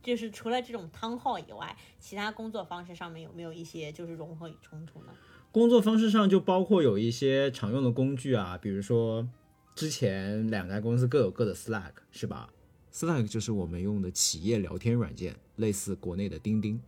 [0.02, 5.12] 就是除了这种汤号以外，其他工作方式上面有没有一些就是融合与冲突呢？
[5.52, 9.28] 工作方式上就包括有一些常用的工具啊，比如说
[9.74, 12.52] 之前两家公司各有各的 Slack 是吧
[12.92, 16.80] ？Slack 就是我们用的企业聊天软件，类似国内的钉钉。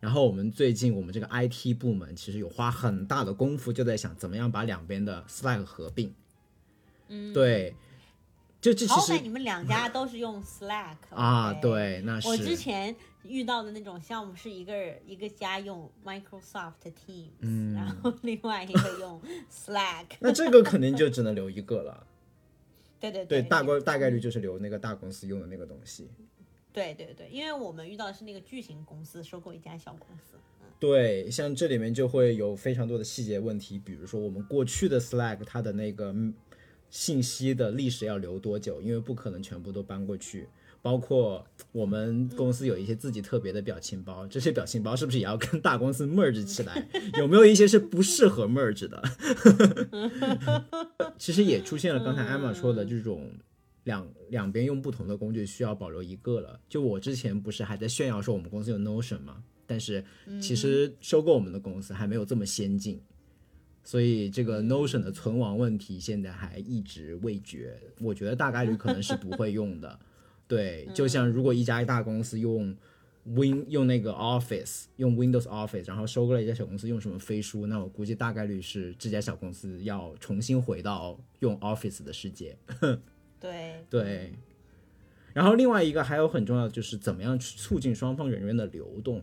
[0.00, 6.14] 然后我们最近我们这个 IT 部门其实有花很大的功夫，就在想怎么样把两边的 Slack 合并。
[7.08, 7.74] 嗯，对，
[8.60, 14.74] 就这其实好歹你们两家都是用 Slack 啊，对，那是我之前遇到的那种项目是一个
[15.06, 19.20] 一个家用 Microsoft Teams，、嗯然后另外一个用
[19.52, 20.06] Slack。
[20.20, 22.06] 那这个肯定就只能留一个了。
[23.00, 26.08] 对对对，大概概大概率就是留那个大公司用的那个东西。
[26.72, 30.36] 对对对，因为我们遇到的是那个巨型公司收购一家小公司。
[30.78, 36.14] 对，像这里面就会有非常多的细节问题，比如说我们过去的 Slack 它的那个
[36.88, 40.48] 信息的历史要留多久，因为不可能全部都搬过去。
[40.82, 46.88] 包括我们公司有一些自己特别的表情包，这些表情包是不是也要跟大公司 merge 起来？
[47.18, 49.02] 有没有一些是不适合 merge 的？
[51.18, 53.30] 其实也出现了刚才 Emma 说的这种
[53.90, 56.60] 两两边用不同的工具需要保留一个了。
[56.68, 59.42] 就我之前不是还在炫耀说我们公司有 Notion 吗？
[59.66, 60.04] 但是
[60.40, 63.00] 其实收购我们的公司还没有这么先进，
[63.84, 67.78] 所以这个 Notion 的存亡问题现在还一直未决。
[68.00, 69.98] 我觉得大概率可能是不会用的。
[70.48, 72.76] 对，就像如果一家大公司用
[73.24, 82.56] Win 用那个 Office 用 Windows Office，然后收购了一家小公司用什么飞书，那我估计大概率是这家小公司要重新回到用 Office 的世界。
[83.40, 84.32] 对对，
[85.32, 89.22] 然后另外一个还有很重要的就是怎么样去促进双方人员的流动。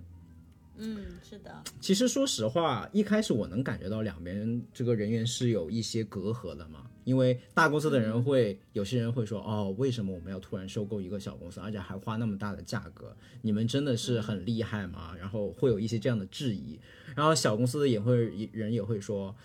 [0.80, 13.16] 嗯，是的，其实说实话，一开始我能感觉到两边这个人员是有一些隔阂的嘛，因为大公司的人会，有些人会说，哦，为什么我们要突然收购一个小公司，而且还花那么大的价格？
[13.42, 15.16] 你们真的是很厉害吗？
[15.20, 16.80] 然后会有一些这样的质疑，
[17.16, 19.36] 然后小公司的也会人也会说。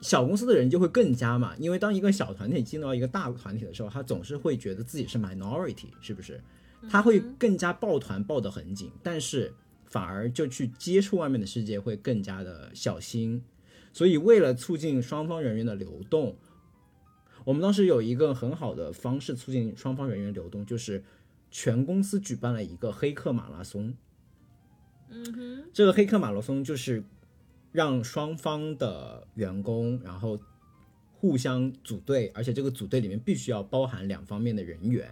[0.00, 6.40] 小公司的人就会更加嘛，因为当一个小团体进到一个大团体的时候，他总是会觉得自己是 minority，是不是？
[6.88, 9.52] 他会更加抱团抱得很紧，但是
[9.84, 13.42] 反而就去接触外面的世界会更加的小心。
[13.92, 16.36] 所以为了促进双方人员的流动，
[17.44, 21.04] 我们当时有一个很好的方式促进双方人员流动，就是
[21.50, 23.94] 全公司举办了一个黑客马拉松。
[25.10, 27.02] 嗯哼，这个黑客马拉松就是
[27.72, 30.38] 让双方的员工，然后
[31.12, 35.08] 互相组队，而且这个组队里面必须要包含两方面的人员，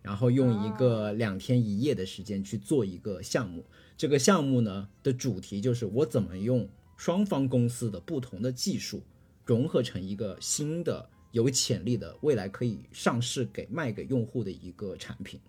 [0.00, 3.64] 然后用一个两天一夜的时间去做一个项目。
[3.96, 9.02] 这个项目呢的主题就是我怎么用双方公司的不同的技术
[9.44, 15.40] 融合成一个新的有潜力的未来可以上市给卖给用户的一个产品。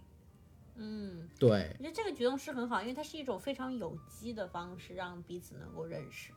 [0.81, 6.31] 嗯，对，我觉得这个举动是很好，因为它是一种非常有机的方式，让彼此能够认识。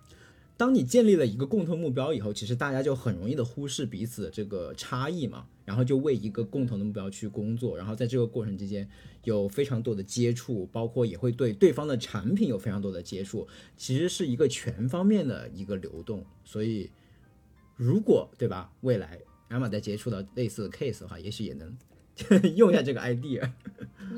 [0.56, 8.88] 当你建立了一个共同目标以后，其实大家就很容易的忽视彼此的这个差异嘛，然后就为一个共同的目标去工作，然后在这个过程之间
[9.24, 16.24] 有非常多的接触，包括也会对对方的产品有非常多的接触，其实是一个全方面的一个流动。
[16.44, 16.90] 所以，
[17.76, 19.18] 如果对吧，未来
[19.48, 21.76] 艾玛在接触到类似的 case 的话，也许也能
[22.54, 23.50] 用一下这个 idea。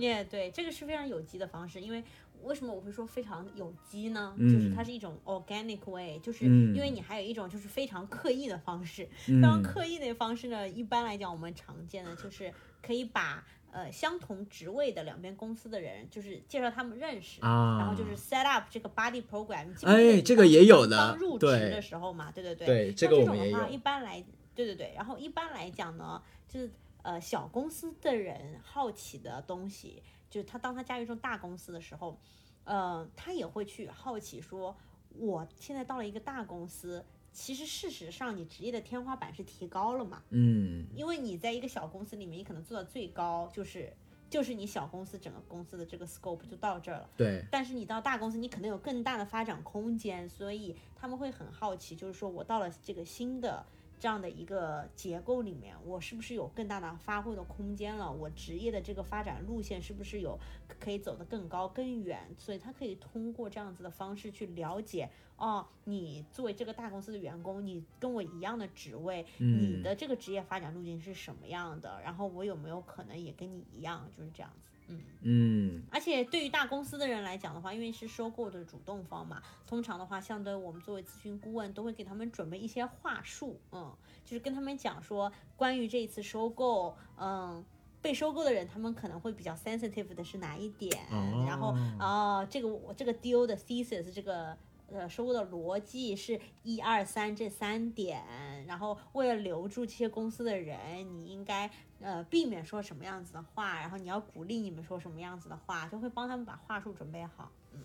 [0.01, 2.03] 也、对，这个是非常有机的方式，因为
[2.43, 4.35] 为什么我会说非常有机呢？
[4.39, 17.41] 嗯就是它是一种 organic way，就是嗯因为你还有一种就是非常刻意的方式，嗯非常刻意的方式呢，一般来讲我们常见的就是可以把呃相同职位的两边公司的人，就是介绍他们认识。
[17.41, 24.23] 啊，然后就是 set up 这个 body program，哎这个也有的刚入职的时候嘛，对对对，对这那种的话，个我们也有一般来，
[24.55, 26.71] 对对对，然后一般来讲呢，就是
[27.05, 32.19] 呃小公司的人好奇的东西，就是他当他加入这种大公司的时候，
[32.65, 34.77] 呃，他也会去好奇说，
[35.11, 43.93] 我现在到了一个大公司，其实事实上你职业的天花板是提高了嘛，嗯因为你在一个小公司里面，你可能做到最高就是。
[44.31, 53.65] 就是你小公司整个公司的这个 scope 就到这儿了，对，但是你到大公司，你可能有更大的发展空间，所以他们会很好奇，就是说我到了这个新的
[54.05, 58.13] 这样的一个结构里面，我是不是有更大的发挥的空间了？
[58.13, 60.39] 我职业的这个发展路线是不是有
[60.79, 62.21] 可以走得更高更远？
[62.37, 71.99] 所以他可以通过这样子的方式去了解，哦，你作为这个大公司的员工，你跟我一样的职位，你嗯的这个职业发展路径是什么样的？
[72.03, 75.01] 然后我有没有可能也跟你一样，就是这样子，嗯。
[75.23, 87.65] 嗯而且对于大公司的人来讲的话，因为是收购的主动方嘛，通常的话，相对我们作为咨询顾问都会给他们准备一些话术，嗯，就是跟他们讲说关于这一次收购，嗯。
[88.03, 90.95] 被收购的人，他们可能会比较 sensitive 的是哪一点？
[91.11, 94.55] 哦然后，哦，这个我这个 deal 的 thesis 这个
[94.95, 98.23] 呃收购的逻辑是一二三这三点，
[98.67, 100.79] 然后为了留住这些公司的人，
[101.13, 101.71] 你应该
[102.01, 107.51] 呃避免说什么样子的话，然后你要鼓励你们说什么样子的话，就会帮他们把话术准备好。
[107.73, 107.81] 嗯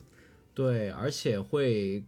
[0.54, 2.04] 对，而且会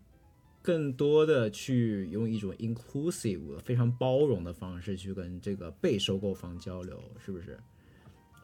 [0.61, 7.59] 更多的去用一种 inclusive 非常包容的方式去跟这个被收购方交流，是不是？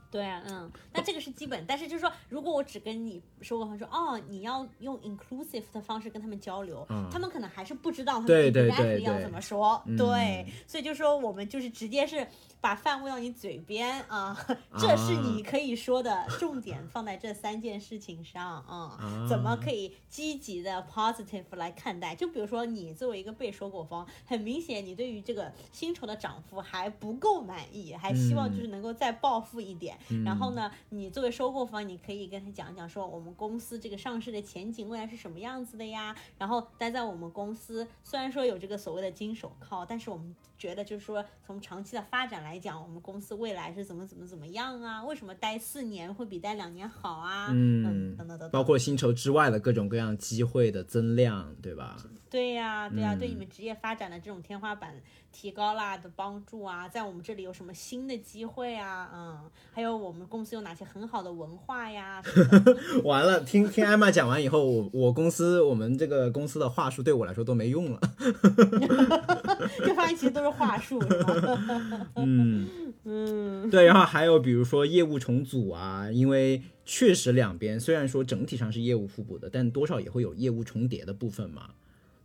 [0.09, 9.97] 对啊，嗯，那这个是基本，但是就是说，如果我只跟你收购方说，哦，你要用 inclusive 的方式跟他们交流，他们可能还是不知道他们对对 exactly 要怎么说，嗯。
[9.97, 12.25] 对，所以就说我们就是直接是
[12.59, 14.37] 把饭喂到你嘴边啊，
[14.77, 22.15] 这是你可以说的重点，放在这三件事情上啊，怎么可以积极的 positive 来看待？
[22.15, 29.97] 就比如说你作为一个被收购方，很明显你对于这个薪酬的涨幅还不够满意，还希望就是能够再暴富一点。
[30.25, 36.15] 然后呢，你作为收购方，你可以跟他讲讲说，我们公司这个上市的前景未来是什么样子的呀？
[36.37, 45.03] 然后待在我们公司，虽然说有这个所谓的金手铐，但是我们觉得就是说，从长期的发展来讲，我们公司未来是怎么怎么怎么样啊？
[45.03, 47.49] 为什么待四年会比待两年好啊？
[47.53, 51.95] 嗯等等等等，包括薪酬之外的各种各样机会的增量，对吧？
[52.29, 54.93] 对呀、对呀、对你嗯们职业发展的这种天花板
[55.31, 59.09] 提高啦的帮助啊，在我们这里有什么新的机会啊？
[59.13, 62.21] 嗯，还有我们公司有哪些很好的文化呀？
[63.03, 67.99] 完了，听听艾玛讲完以后，我我公司我们这个公司的话术对我来说都没用了。
[69.85, 72.07] 就发现其实都是话术，是吧？
[72.15, 72.67] 嗯。
[73.09, 81.69] 嗯，对，然后还有比如说业务重组啊，因为确实两边虽然说整体上是业务互补的，但多少也会有业务重叠的部分嘛，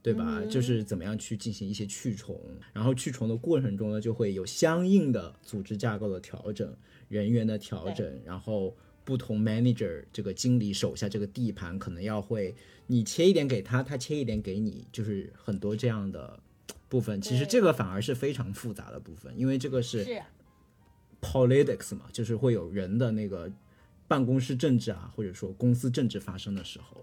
[0.03, 0.41] 对吧？
[0.41, 0.51] 嗯。
[0.51, 2.39] 就是怎么样去进行一些去重，
[2.73, 6.75] 然后去重的过程中呢，就会有相应的组织架构的调整、
[7.09, 12.55] 人员的调整，然后不同 manager 这个经理手下这个地盘可能要会
[12.87, 16.39] 你切一点给他，他切一点给你，就是很多这样的。
[16.89, 17.19] 部分。
[17.23, 20.21] 其实这个反而是非常复杂的部分，因为这个是是。
[21.23, 23.51] politics 嘛，就是会有人的那个
[24.07, 27.03] 办公室政治啊，或者说公司政治发生的时候，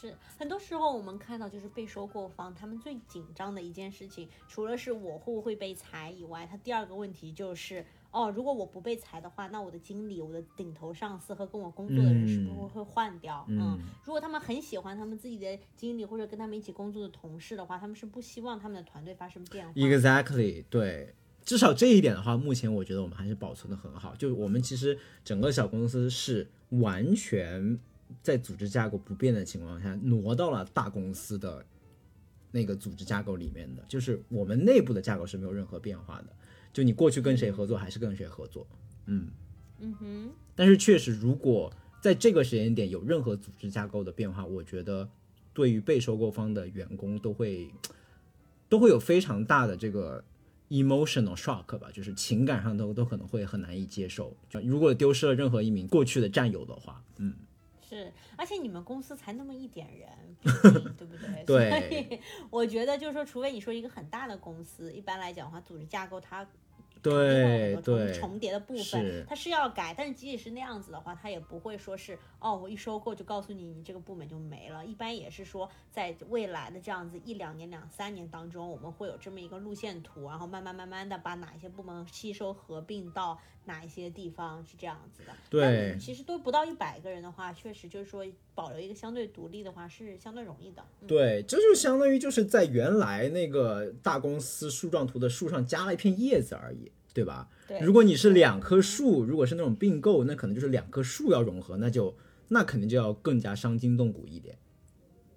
[0.00, 13.44] 是，很多时候我们看到就是被收购方他们最紧张的一件事情，除了是我会不会被裁以外，他第二个问题就是，哦，如果我不被裁的话，那我的经理、我的顶头上司和跟我工作的人是不是嗯会换掉？
[13.48, 19.72] 嗯如果他们很喜欢他们自己的经理或者跟他们一起工作的同事的话，他们是不希望他们的团队发生变化。
[19.74, 24.14] Exactly，对，至少这一点的话，目前我觉得我们还是保存的很好。
[24.16, 27.78] 就我们其实整个小公司是完全
[28.22, 31.64] 在组织架构不变的情况下，挪到了大公司的
[32.50, 36.28] 那个组织架构里面的，就是我们内部的架构是没有任何变化的。
[36.72, 38.66] 就你过去跟谁合作，还是跟谁合作，
[39.06, 39.28] 嗯。
[39.82, 45.08] 嗯哼，但是确实，如果在这个时间点有任何组织架构的变化，我觉得
[45.54, 47.70] 对于被收购方的员工都会
[48.68, 50.22] 都会有非常大的这个
[50.68, 54.36] emotional shock 吧，就是情感上都都可能会很难以接受。
[54.50, 57.32] 就如果丢失了任何一名过去的战友的话，嗯，
[57.90, 60.08] 是，而且你们公司才那么一点人，
[60.96, 61.44] 对不对？
[61.44, 66.46] 对所以 我觉得就是说，除非你说一个很大的公司，一般来讲的话，组织架构它
[67.02, 74.84] 对重重叠的部分，它是要改，但是即使是那样子的话，它也不会说是哦，我一收购就告诉你，你这个部门就没了。
[74.84, 85.32] 一般也是说，在未来的这样子一两年、两三年当中，我们会有这么一个路线图，然后慢慢慢慢的把哪一些部门吸收合并到哪一些地方，是这样子的。
[85.48, 88.24] 对但其实都不到一百个人的话，确实就是说
[88.54, 90.82] 保留一个相对独立的话是相对容易的。
[91.00, 97.48] 嗯、对，这就相当于就是在原来那个大公司树状图的树上加了一片叶子而已，对吧？
[97.66, 102.16] 对，如果你是两棵树，如果是那种并购，那可能就是两棵树要融合，那就
[102.48, 104.58] 那肯定就要更加伤筋动骨一点。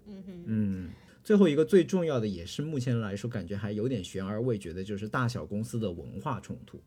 [0.05, 0.89] 嗯哼，嗯，
[1.23, 6.81] 最后一个最重要的，也是目前来说感觉还有点悬而未决的，就是大小公司的文化冲突。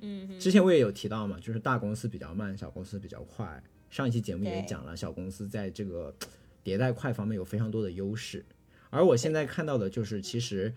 [0.00, 3.62] 嗯哼，之前我也有提到嘛，就是大公司比较慢，小公司比较快。
[3.90, 6.12] 上一期节目也讲了，小公司在这个
[6.64, 8.44] 迭代快方面有非常多的优势。
[8.90, 10.74] 而我现在看到的就是，其实，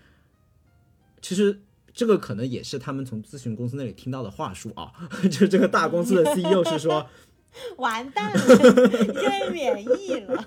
[1.21, 1.59] 其实
[1.98, 4.93] 这个可能也是他们从咨询公司那里听到的话术啊，
[5.24, 7.04] 就是这个大公司的 CEO 是说，
[7.78, 10.45] 完蛋了，你就被免疫了。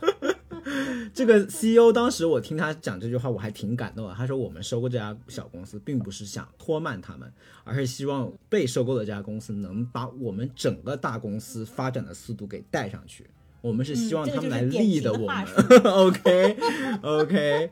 [1.13, 4.15] 这个 CEO 当时我听他讲这句话，我还挺感动的。
[4.15, 7.29] 他说，我们收购这家小公司，并不是想拖慢他们，
[7.65, 13.27] 而是希望被收购的这家公司能把我们整个大公司发展的速度给带上去。
[13.61, 15.47] 我们是希望他们来就是典型立的我们。
[15.85, 16.57] OK
[17.03, 17.71] OK，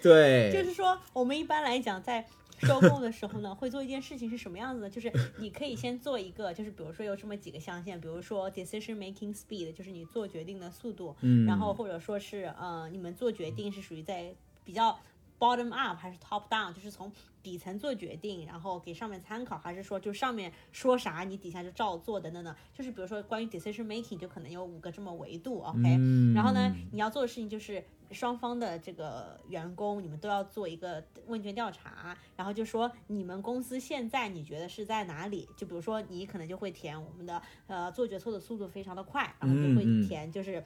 [0.00, 2.24] 对， 就是说，我们一般来讲，在
[2.60, 4.90] 收购的时候呢，会做一件事情是什么样子的？
[4.90, 14.34] 就是你可以先做一个，就是比如说有这么几个象限，比如说 decision making speed，就是你做决定的速度，嗯，然后或者说是呃，你们做决定是属于在
[14.64, 14.98] 比较
[15.38, 17.10] bottom up 还是 top down，就是从
[17.42, 35.48] 底层做决定，然后给上面参考，还是说就上面说啥你底下就照做等等等，就是比如说关于 decision making 就可能有五个这么维度，OK，、嗯然后呢，你要做的事情就是双方的这个员工，你们都要做一个问卷调查，然后就说你们公司现在你觉得是在哪里？
[35.56, 40.62] 就比如说你可能就会填我们的呃做决策的速度非常的快，然后就会填就是。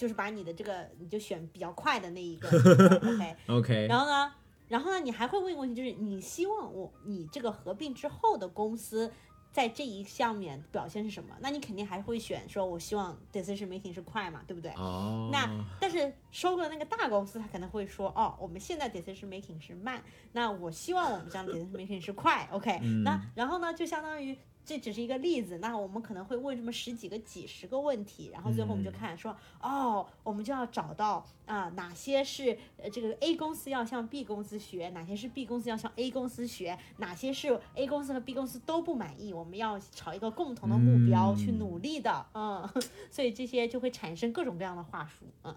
[0.00, 2.48] 就是把你的这个，你就选比较快的那一个，
[3.04, 3.36] OK。
[3.48, 4.32] OK，然后呢，
[4.68, 9.12] 然后呢，你还会问一个问题，就是你希望我你这个合并之后的公司
[9.52, 11.36] 在这一项面表现是什么？
[11.40, 14.70] 那你肯定还会选说，我希望 decision making 是快嘛，对不对？
[14.78, 15.46] 哦，那
[15.78, 24.38] 但是收购的那个大公司，他可能会说，哦，我们现在 decision making 是慢，那我希望我们这样的 decision making 是快，OK？、那然后呢，就相当于
[24.70, 42.70] 这只是一个例子，那我们可能会问这么十几个、几十个问题，然后最后我们就看说，哦，我们就要找到啊、哪些是呃这个 A 公司要向 B 公司学，哪些是 B 公司要向 A 公司学，哪些是 A 公司和 B 公司都不满意，我们要朝一个共同的目标去嗯努力的，嗯，
[43.10, 45.52] 所以这些就会产生各种各样的话术，嗯。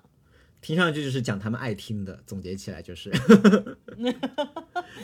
[0.64, 3.11] 听上去就是讲他们爱听的，总结起来就是，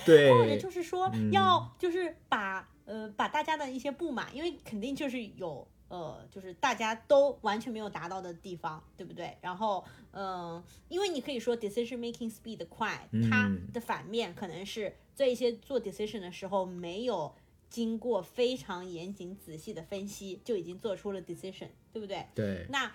[0.07, 9.38] 或者，就是说要就是把呃把大家的一些不满，因为肯定就是有呃就是大家都完全没有达到的地方，对不对？
[9.41, 17.36] 然后嗯、呃因为你可以说 decision making speed 快，它嗯的反面可能是在一些做 decision 的时候没有。
[17.70, 22.26] 经过非常严谨仔细的分析，就已经做出了 decision，对不对？
[22.34, 22.91] 对，那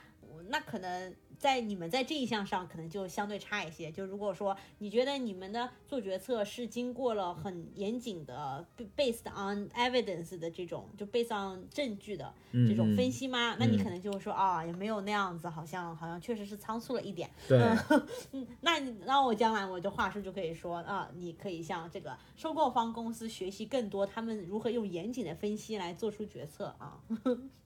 [0.49, 1.15] 那可能
[1.45, 3.93] 在你们在这一项上可能就相对差一些。
[3.93, 8.67] 就如果说你觉得你们的做决策是经过了很严谨的
[8.97, 12.33] based on evidence 的这种，就 based on 证据的
[12.67, 13.57] 这种分析吗？
[13.61, 17.29] 那你可能就会说啊，也没有那样子，好像好像确实是仓促了一点。
[17.47, 17.61] 对，
[18.33, 26.99] 嗯，那你那我将来我的话术就可以说啊，你可以向这个收购方公司学习更多，他们如何用严谨的分析来做出决策啊。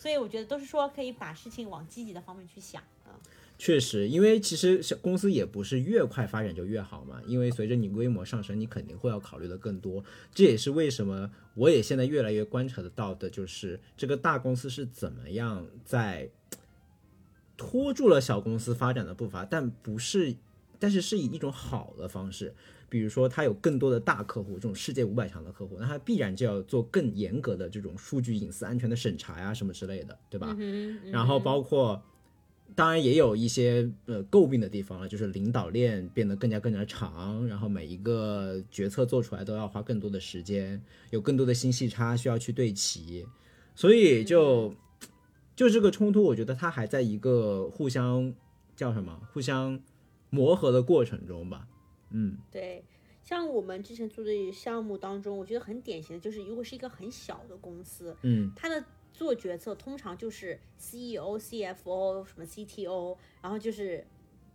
[0.00, 3.12] 所以我觉得都是说可以把事情往积极的方面去想啊。
[3.58, 10.02] 确实，因为其实小公司也不是越快发展就越好嘛，因为随着你规模上升，你肯定会要考虑的更多。
[10.34, 16.30] 这也是为什么我也现在越来越观察得到的，就是这个大公司是怎么样在
[17.58, 20.34] 拖住了小公司发展的步伐，但不是，
[20.78, 22.54] 但是是以一种好的方式。
[22.90, 30.54] 比如说，它有更多的大客户，这种世界五百强的客户，那它必然就要做更严格的这种数据隐私安全的审查呀，什么之类的，对吧？
[31.12, 32.02] 然后包括，
[32.74, 43.24] 当然也有一些呃诟病的地方了，就是领导链变得更加更加长，然后每一个决策做出来都要花更多的时间，有更多的信息差需要去对齐，
[43.76, 44.74] 所以就
[45.54, 48.34] 就这个冲突，我觉得它还在一个互相
[48.74, 49.80] 叫什么，互相
[50.30, 51.68] 磨合的过程中吧。
[52.10, 52.84] 嗯，对，
[53.22, 64.06] 像我们之前做的项目当中，我觉得很典型的就是，如果是一个很小的公司，嗯，它的做决策通常就是 CEO、CFO 什么 CTO，然后就是。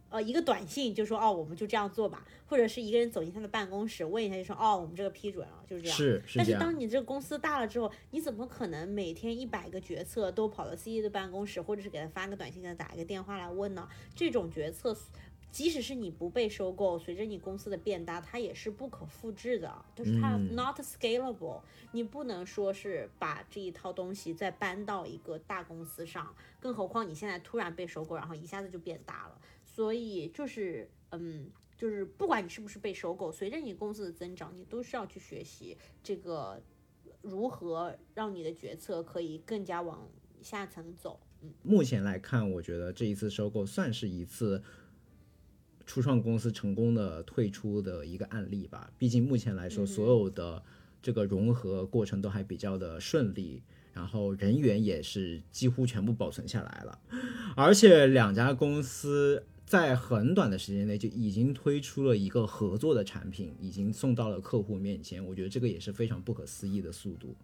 [0.08, 5.98] 呃，一个短信就说哦，我们就这样做吧，或者是一个人走进他的办公室问一下，就说哦，我们这个批准了，就是这样。
[5.98, 13.90] 但是但是，当你这个公司大了之后，你怎么可能每天一百个决策都跑到 CEO 的办公室，或者是给他发个短信，给他打一个电话来问呢？
[14.14, 14.96] 这种决策，
[15.56, 21.62] 即使是你不被收购，随着你公司的变大，它也是不可复制的，就是它嗯 not scalable。
[21.94, 29.40] 你不能说是把这一套东西再搬到一个大公司上，更何况你现在突然被收购，然后一下子就变大了。
[29.64, 36.62] 所以就是，嗯，就是不管你是不是被收购，随着你公司的增长，你都是要去学习这个
[37.22, 40.06] 如何让你的决策可以更加往
[40.42, 41.18] 下层走。
[41.62, 44.62] 目前来看，我觉得这一次收购算是一次
[45.86, 48.92] 初创公司成功的退出的一个案例吧。
[48.98, 50.62] 毕竟目前来说，所有的
[51.02, 53.62] 这个融合过程都还比较的顺利，
[53.94, 57.00] 然后人员也是几乎全部保存下来了，
[57.56, 59.44] 而且两家公司。
[59.66, 65.26] 在很短的时间内就已经推出了一个合作的产品，已经送到了客户面前。
[65.26, 67.36] 我觉得这个也是非常不可思议的速度，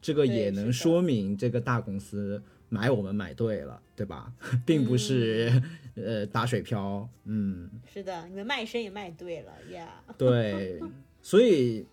[0.00, 4.32] 这个也能说明这个大公司买我们买对了，对吧？
[4.66, 5.62] 并不是、
[5.96, 10.02] 呃打水漂，嗯，是的，你们卖身也卖对了呀。
[10.16, 10.80] 对，
[11.22, 11.86] 所以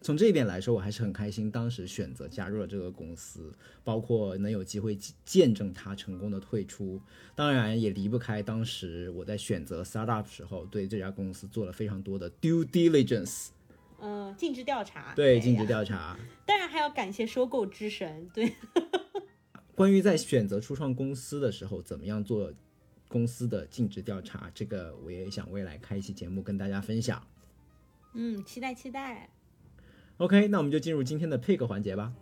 [0.00, 3.52] 从这一点来说，我还是很开心，当时选择加入了这个公司，
[3.84, 7.00] 包括能有机会见证它成功的退出。
[7.34, 13.48] 当然，也离不开当时我在选择 startup 时候，对这家公司做了非常多的 due diligence，
[14.00, 15.12] 嗯，尽职调查。
[15.14, 16.18] 对，尽职调查。
[16.46, 18.52] 当然还要感谢收购之神，对，
[19.80, 22.52] 关于在选择初创公司的时候，怎么样做
[23.08, 27.26] 公司的尽职调查，这个我也想未来开一期节目跟大家分享。
[28.12, 29.30] 嗯，期待期待。
[30.18, 32.12] OK，那我们就进入今天的 pick 环节吧。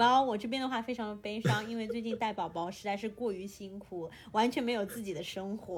[0.00, 5.76] 哇哦，我这边的话非常的悲伤，因为最近带宝宝实在是过于辛苦，完全没有自己的生活，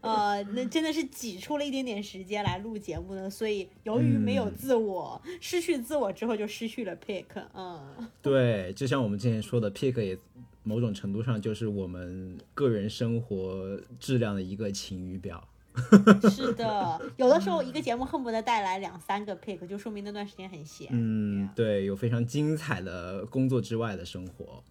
[0.00, 3.28] 呃，那真的是挤出了一点点时间来录节目呢。
[3.28, 10.16] 所以由于没有自我，失去自我之后就失去了 pick，嗯， 对，就像我们之前说的，pick 也
[10.62, 15.46] 某种程度上就是我们个人生活质量的一个晴雨表。
[16.30, 20.88] 是的，有的时候一个节目恨不得带来两三个 pick，就说明那段时间很闲。
[20.90, 24.62] 嗯，对，有非常精彩的工作之外的生活。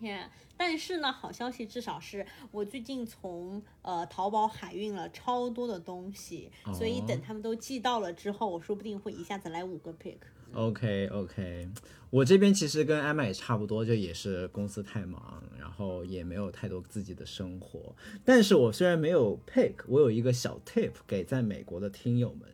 [0.00, 10.16] Yeah，但是呢，好消息至少是我最近从呃淘宝海运了超多的东西，所以等他们都寄到了之后，我说不定会一下子来五个 pick。
[10.52, 11.68] OK OK，
[12.10, 17.94] 我这边其实跟艾玛也差不多，就也是公司太忙，然后也没有太多自己的生活。
[18.24, 22.48] 但是我虽然没有 pick，我有一个小 tip 给在美国的听友们，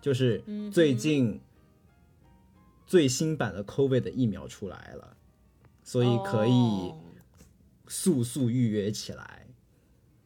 [0.00, 0.42] 就是
[0.72, 1.40] 最近
[2.86, 5.16] 最新版的 COVID 的疫苗出来了，
[5.84, 6.98] 所以可以哦
[7.86, 9.46] 速速预约起来，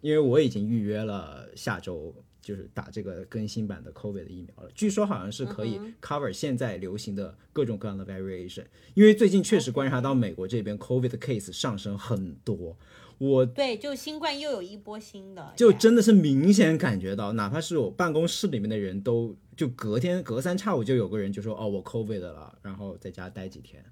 [0.00, 2.14] 因为我已经预约了下周。
[2.46, 8.64] 就是打这个更新版的 COVID 的疫苗了，据说好像是可以 cover 现在流行的各种各样的 variation。
[8.94, 12.78] 因为最近确实观察到美国这边 COVID 的 case 上升很多，
[13.18, 23.84] 我对，就新冠又有一波新的，就真的是明显感觉到，哪怕是我办公室里面的人都就隔天隔三差五就有个人就说哦我 COVID 了，然后在家待几天。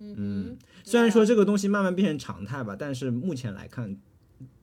[0.00, 3.96] 嗯虽然说这个东西慢慢变成常态吧，但是目前来看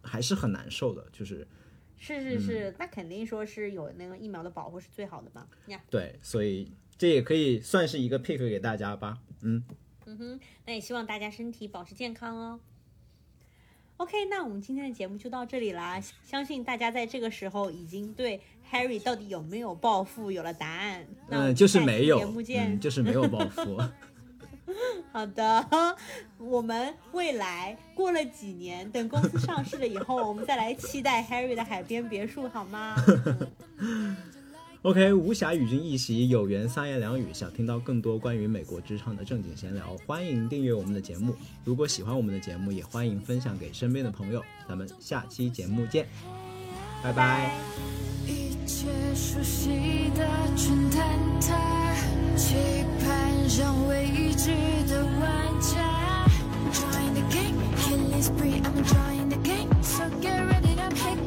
[0.02, 1.48] 还是很难受的，就是
[2.00, 5.46] 是是是，那肯定说是有那个疫苗的保护是最好的嘛。
[5.68, 9.20] 呀，对，所以这也可以算是一个 pick 给大家吧。
[9.42, 9.64] 嗯，
[10.06, 12.60] 嗯哼，那也希望大家身体保持健康哦。
[13.98, 16.02] OK，那我们今天的节目就到这里啦。
[16.24, 18.40] 相信大家在这个时候已经对
[18.72, 21.06] Harry 到底有没有暴富有了答案。
[21.28, 22.72] 那嗯，就是没有节目，见。
[22.76, 23.78] 嗯，就是没有报复。
[25.12, 25.66] 好的，
[26.38, 32.96] 我们未来过了几年，等公司上市了以后，我们再来期待 Harry 的海边别墅，好吗？
[34.84, 37.34] OK，无暇与君一席，有缘三言两语。
[37.34, 41.36] 想听到更多关于美国职场的正经闲聊，欢迎订阅我们的节目。
[41.66, 44.42] 如果喜欢我们的节目，也欢迎分享给身边的朋友。
[44.70, 46.08] 咱们下期节目见，
[47.04, 47.52] 拜拜
[48.80, 50.26] 些熟悉的
[50.56, 51.02] 沉淡
[51.42, 51.94] 他
[52.38, 52.56] 期
[53.04, 54.52] 盼让未知
[54.88, 56.26] 的玩家
[56.72, 60.76] join the game spree i'mma join the game so get ready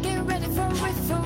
[0.02, 1.21] get ready for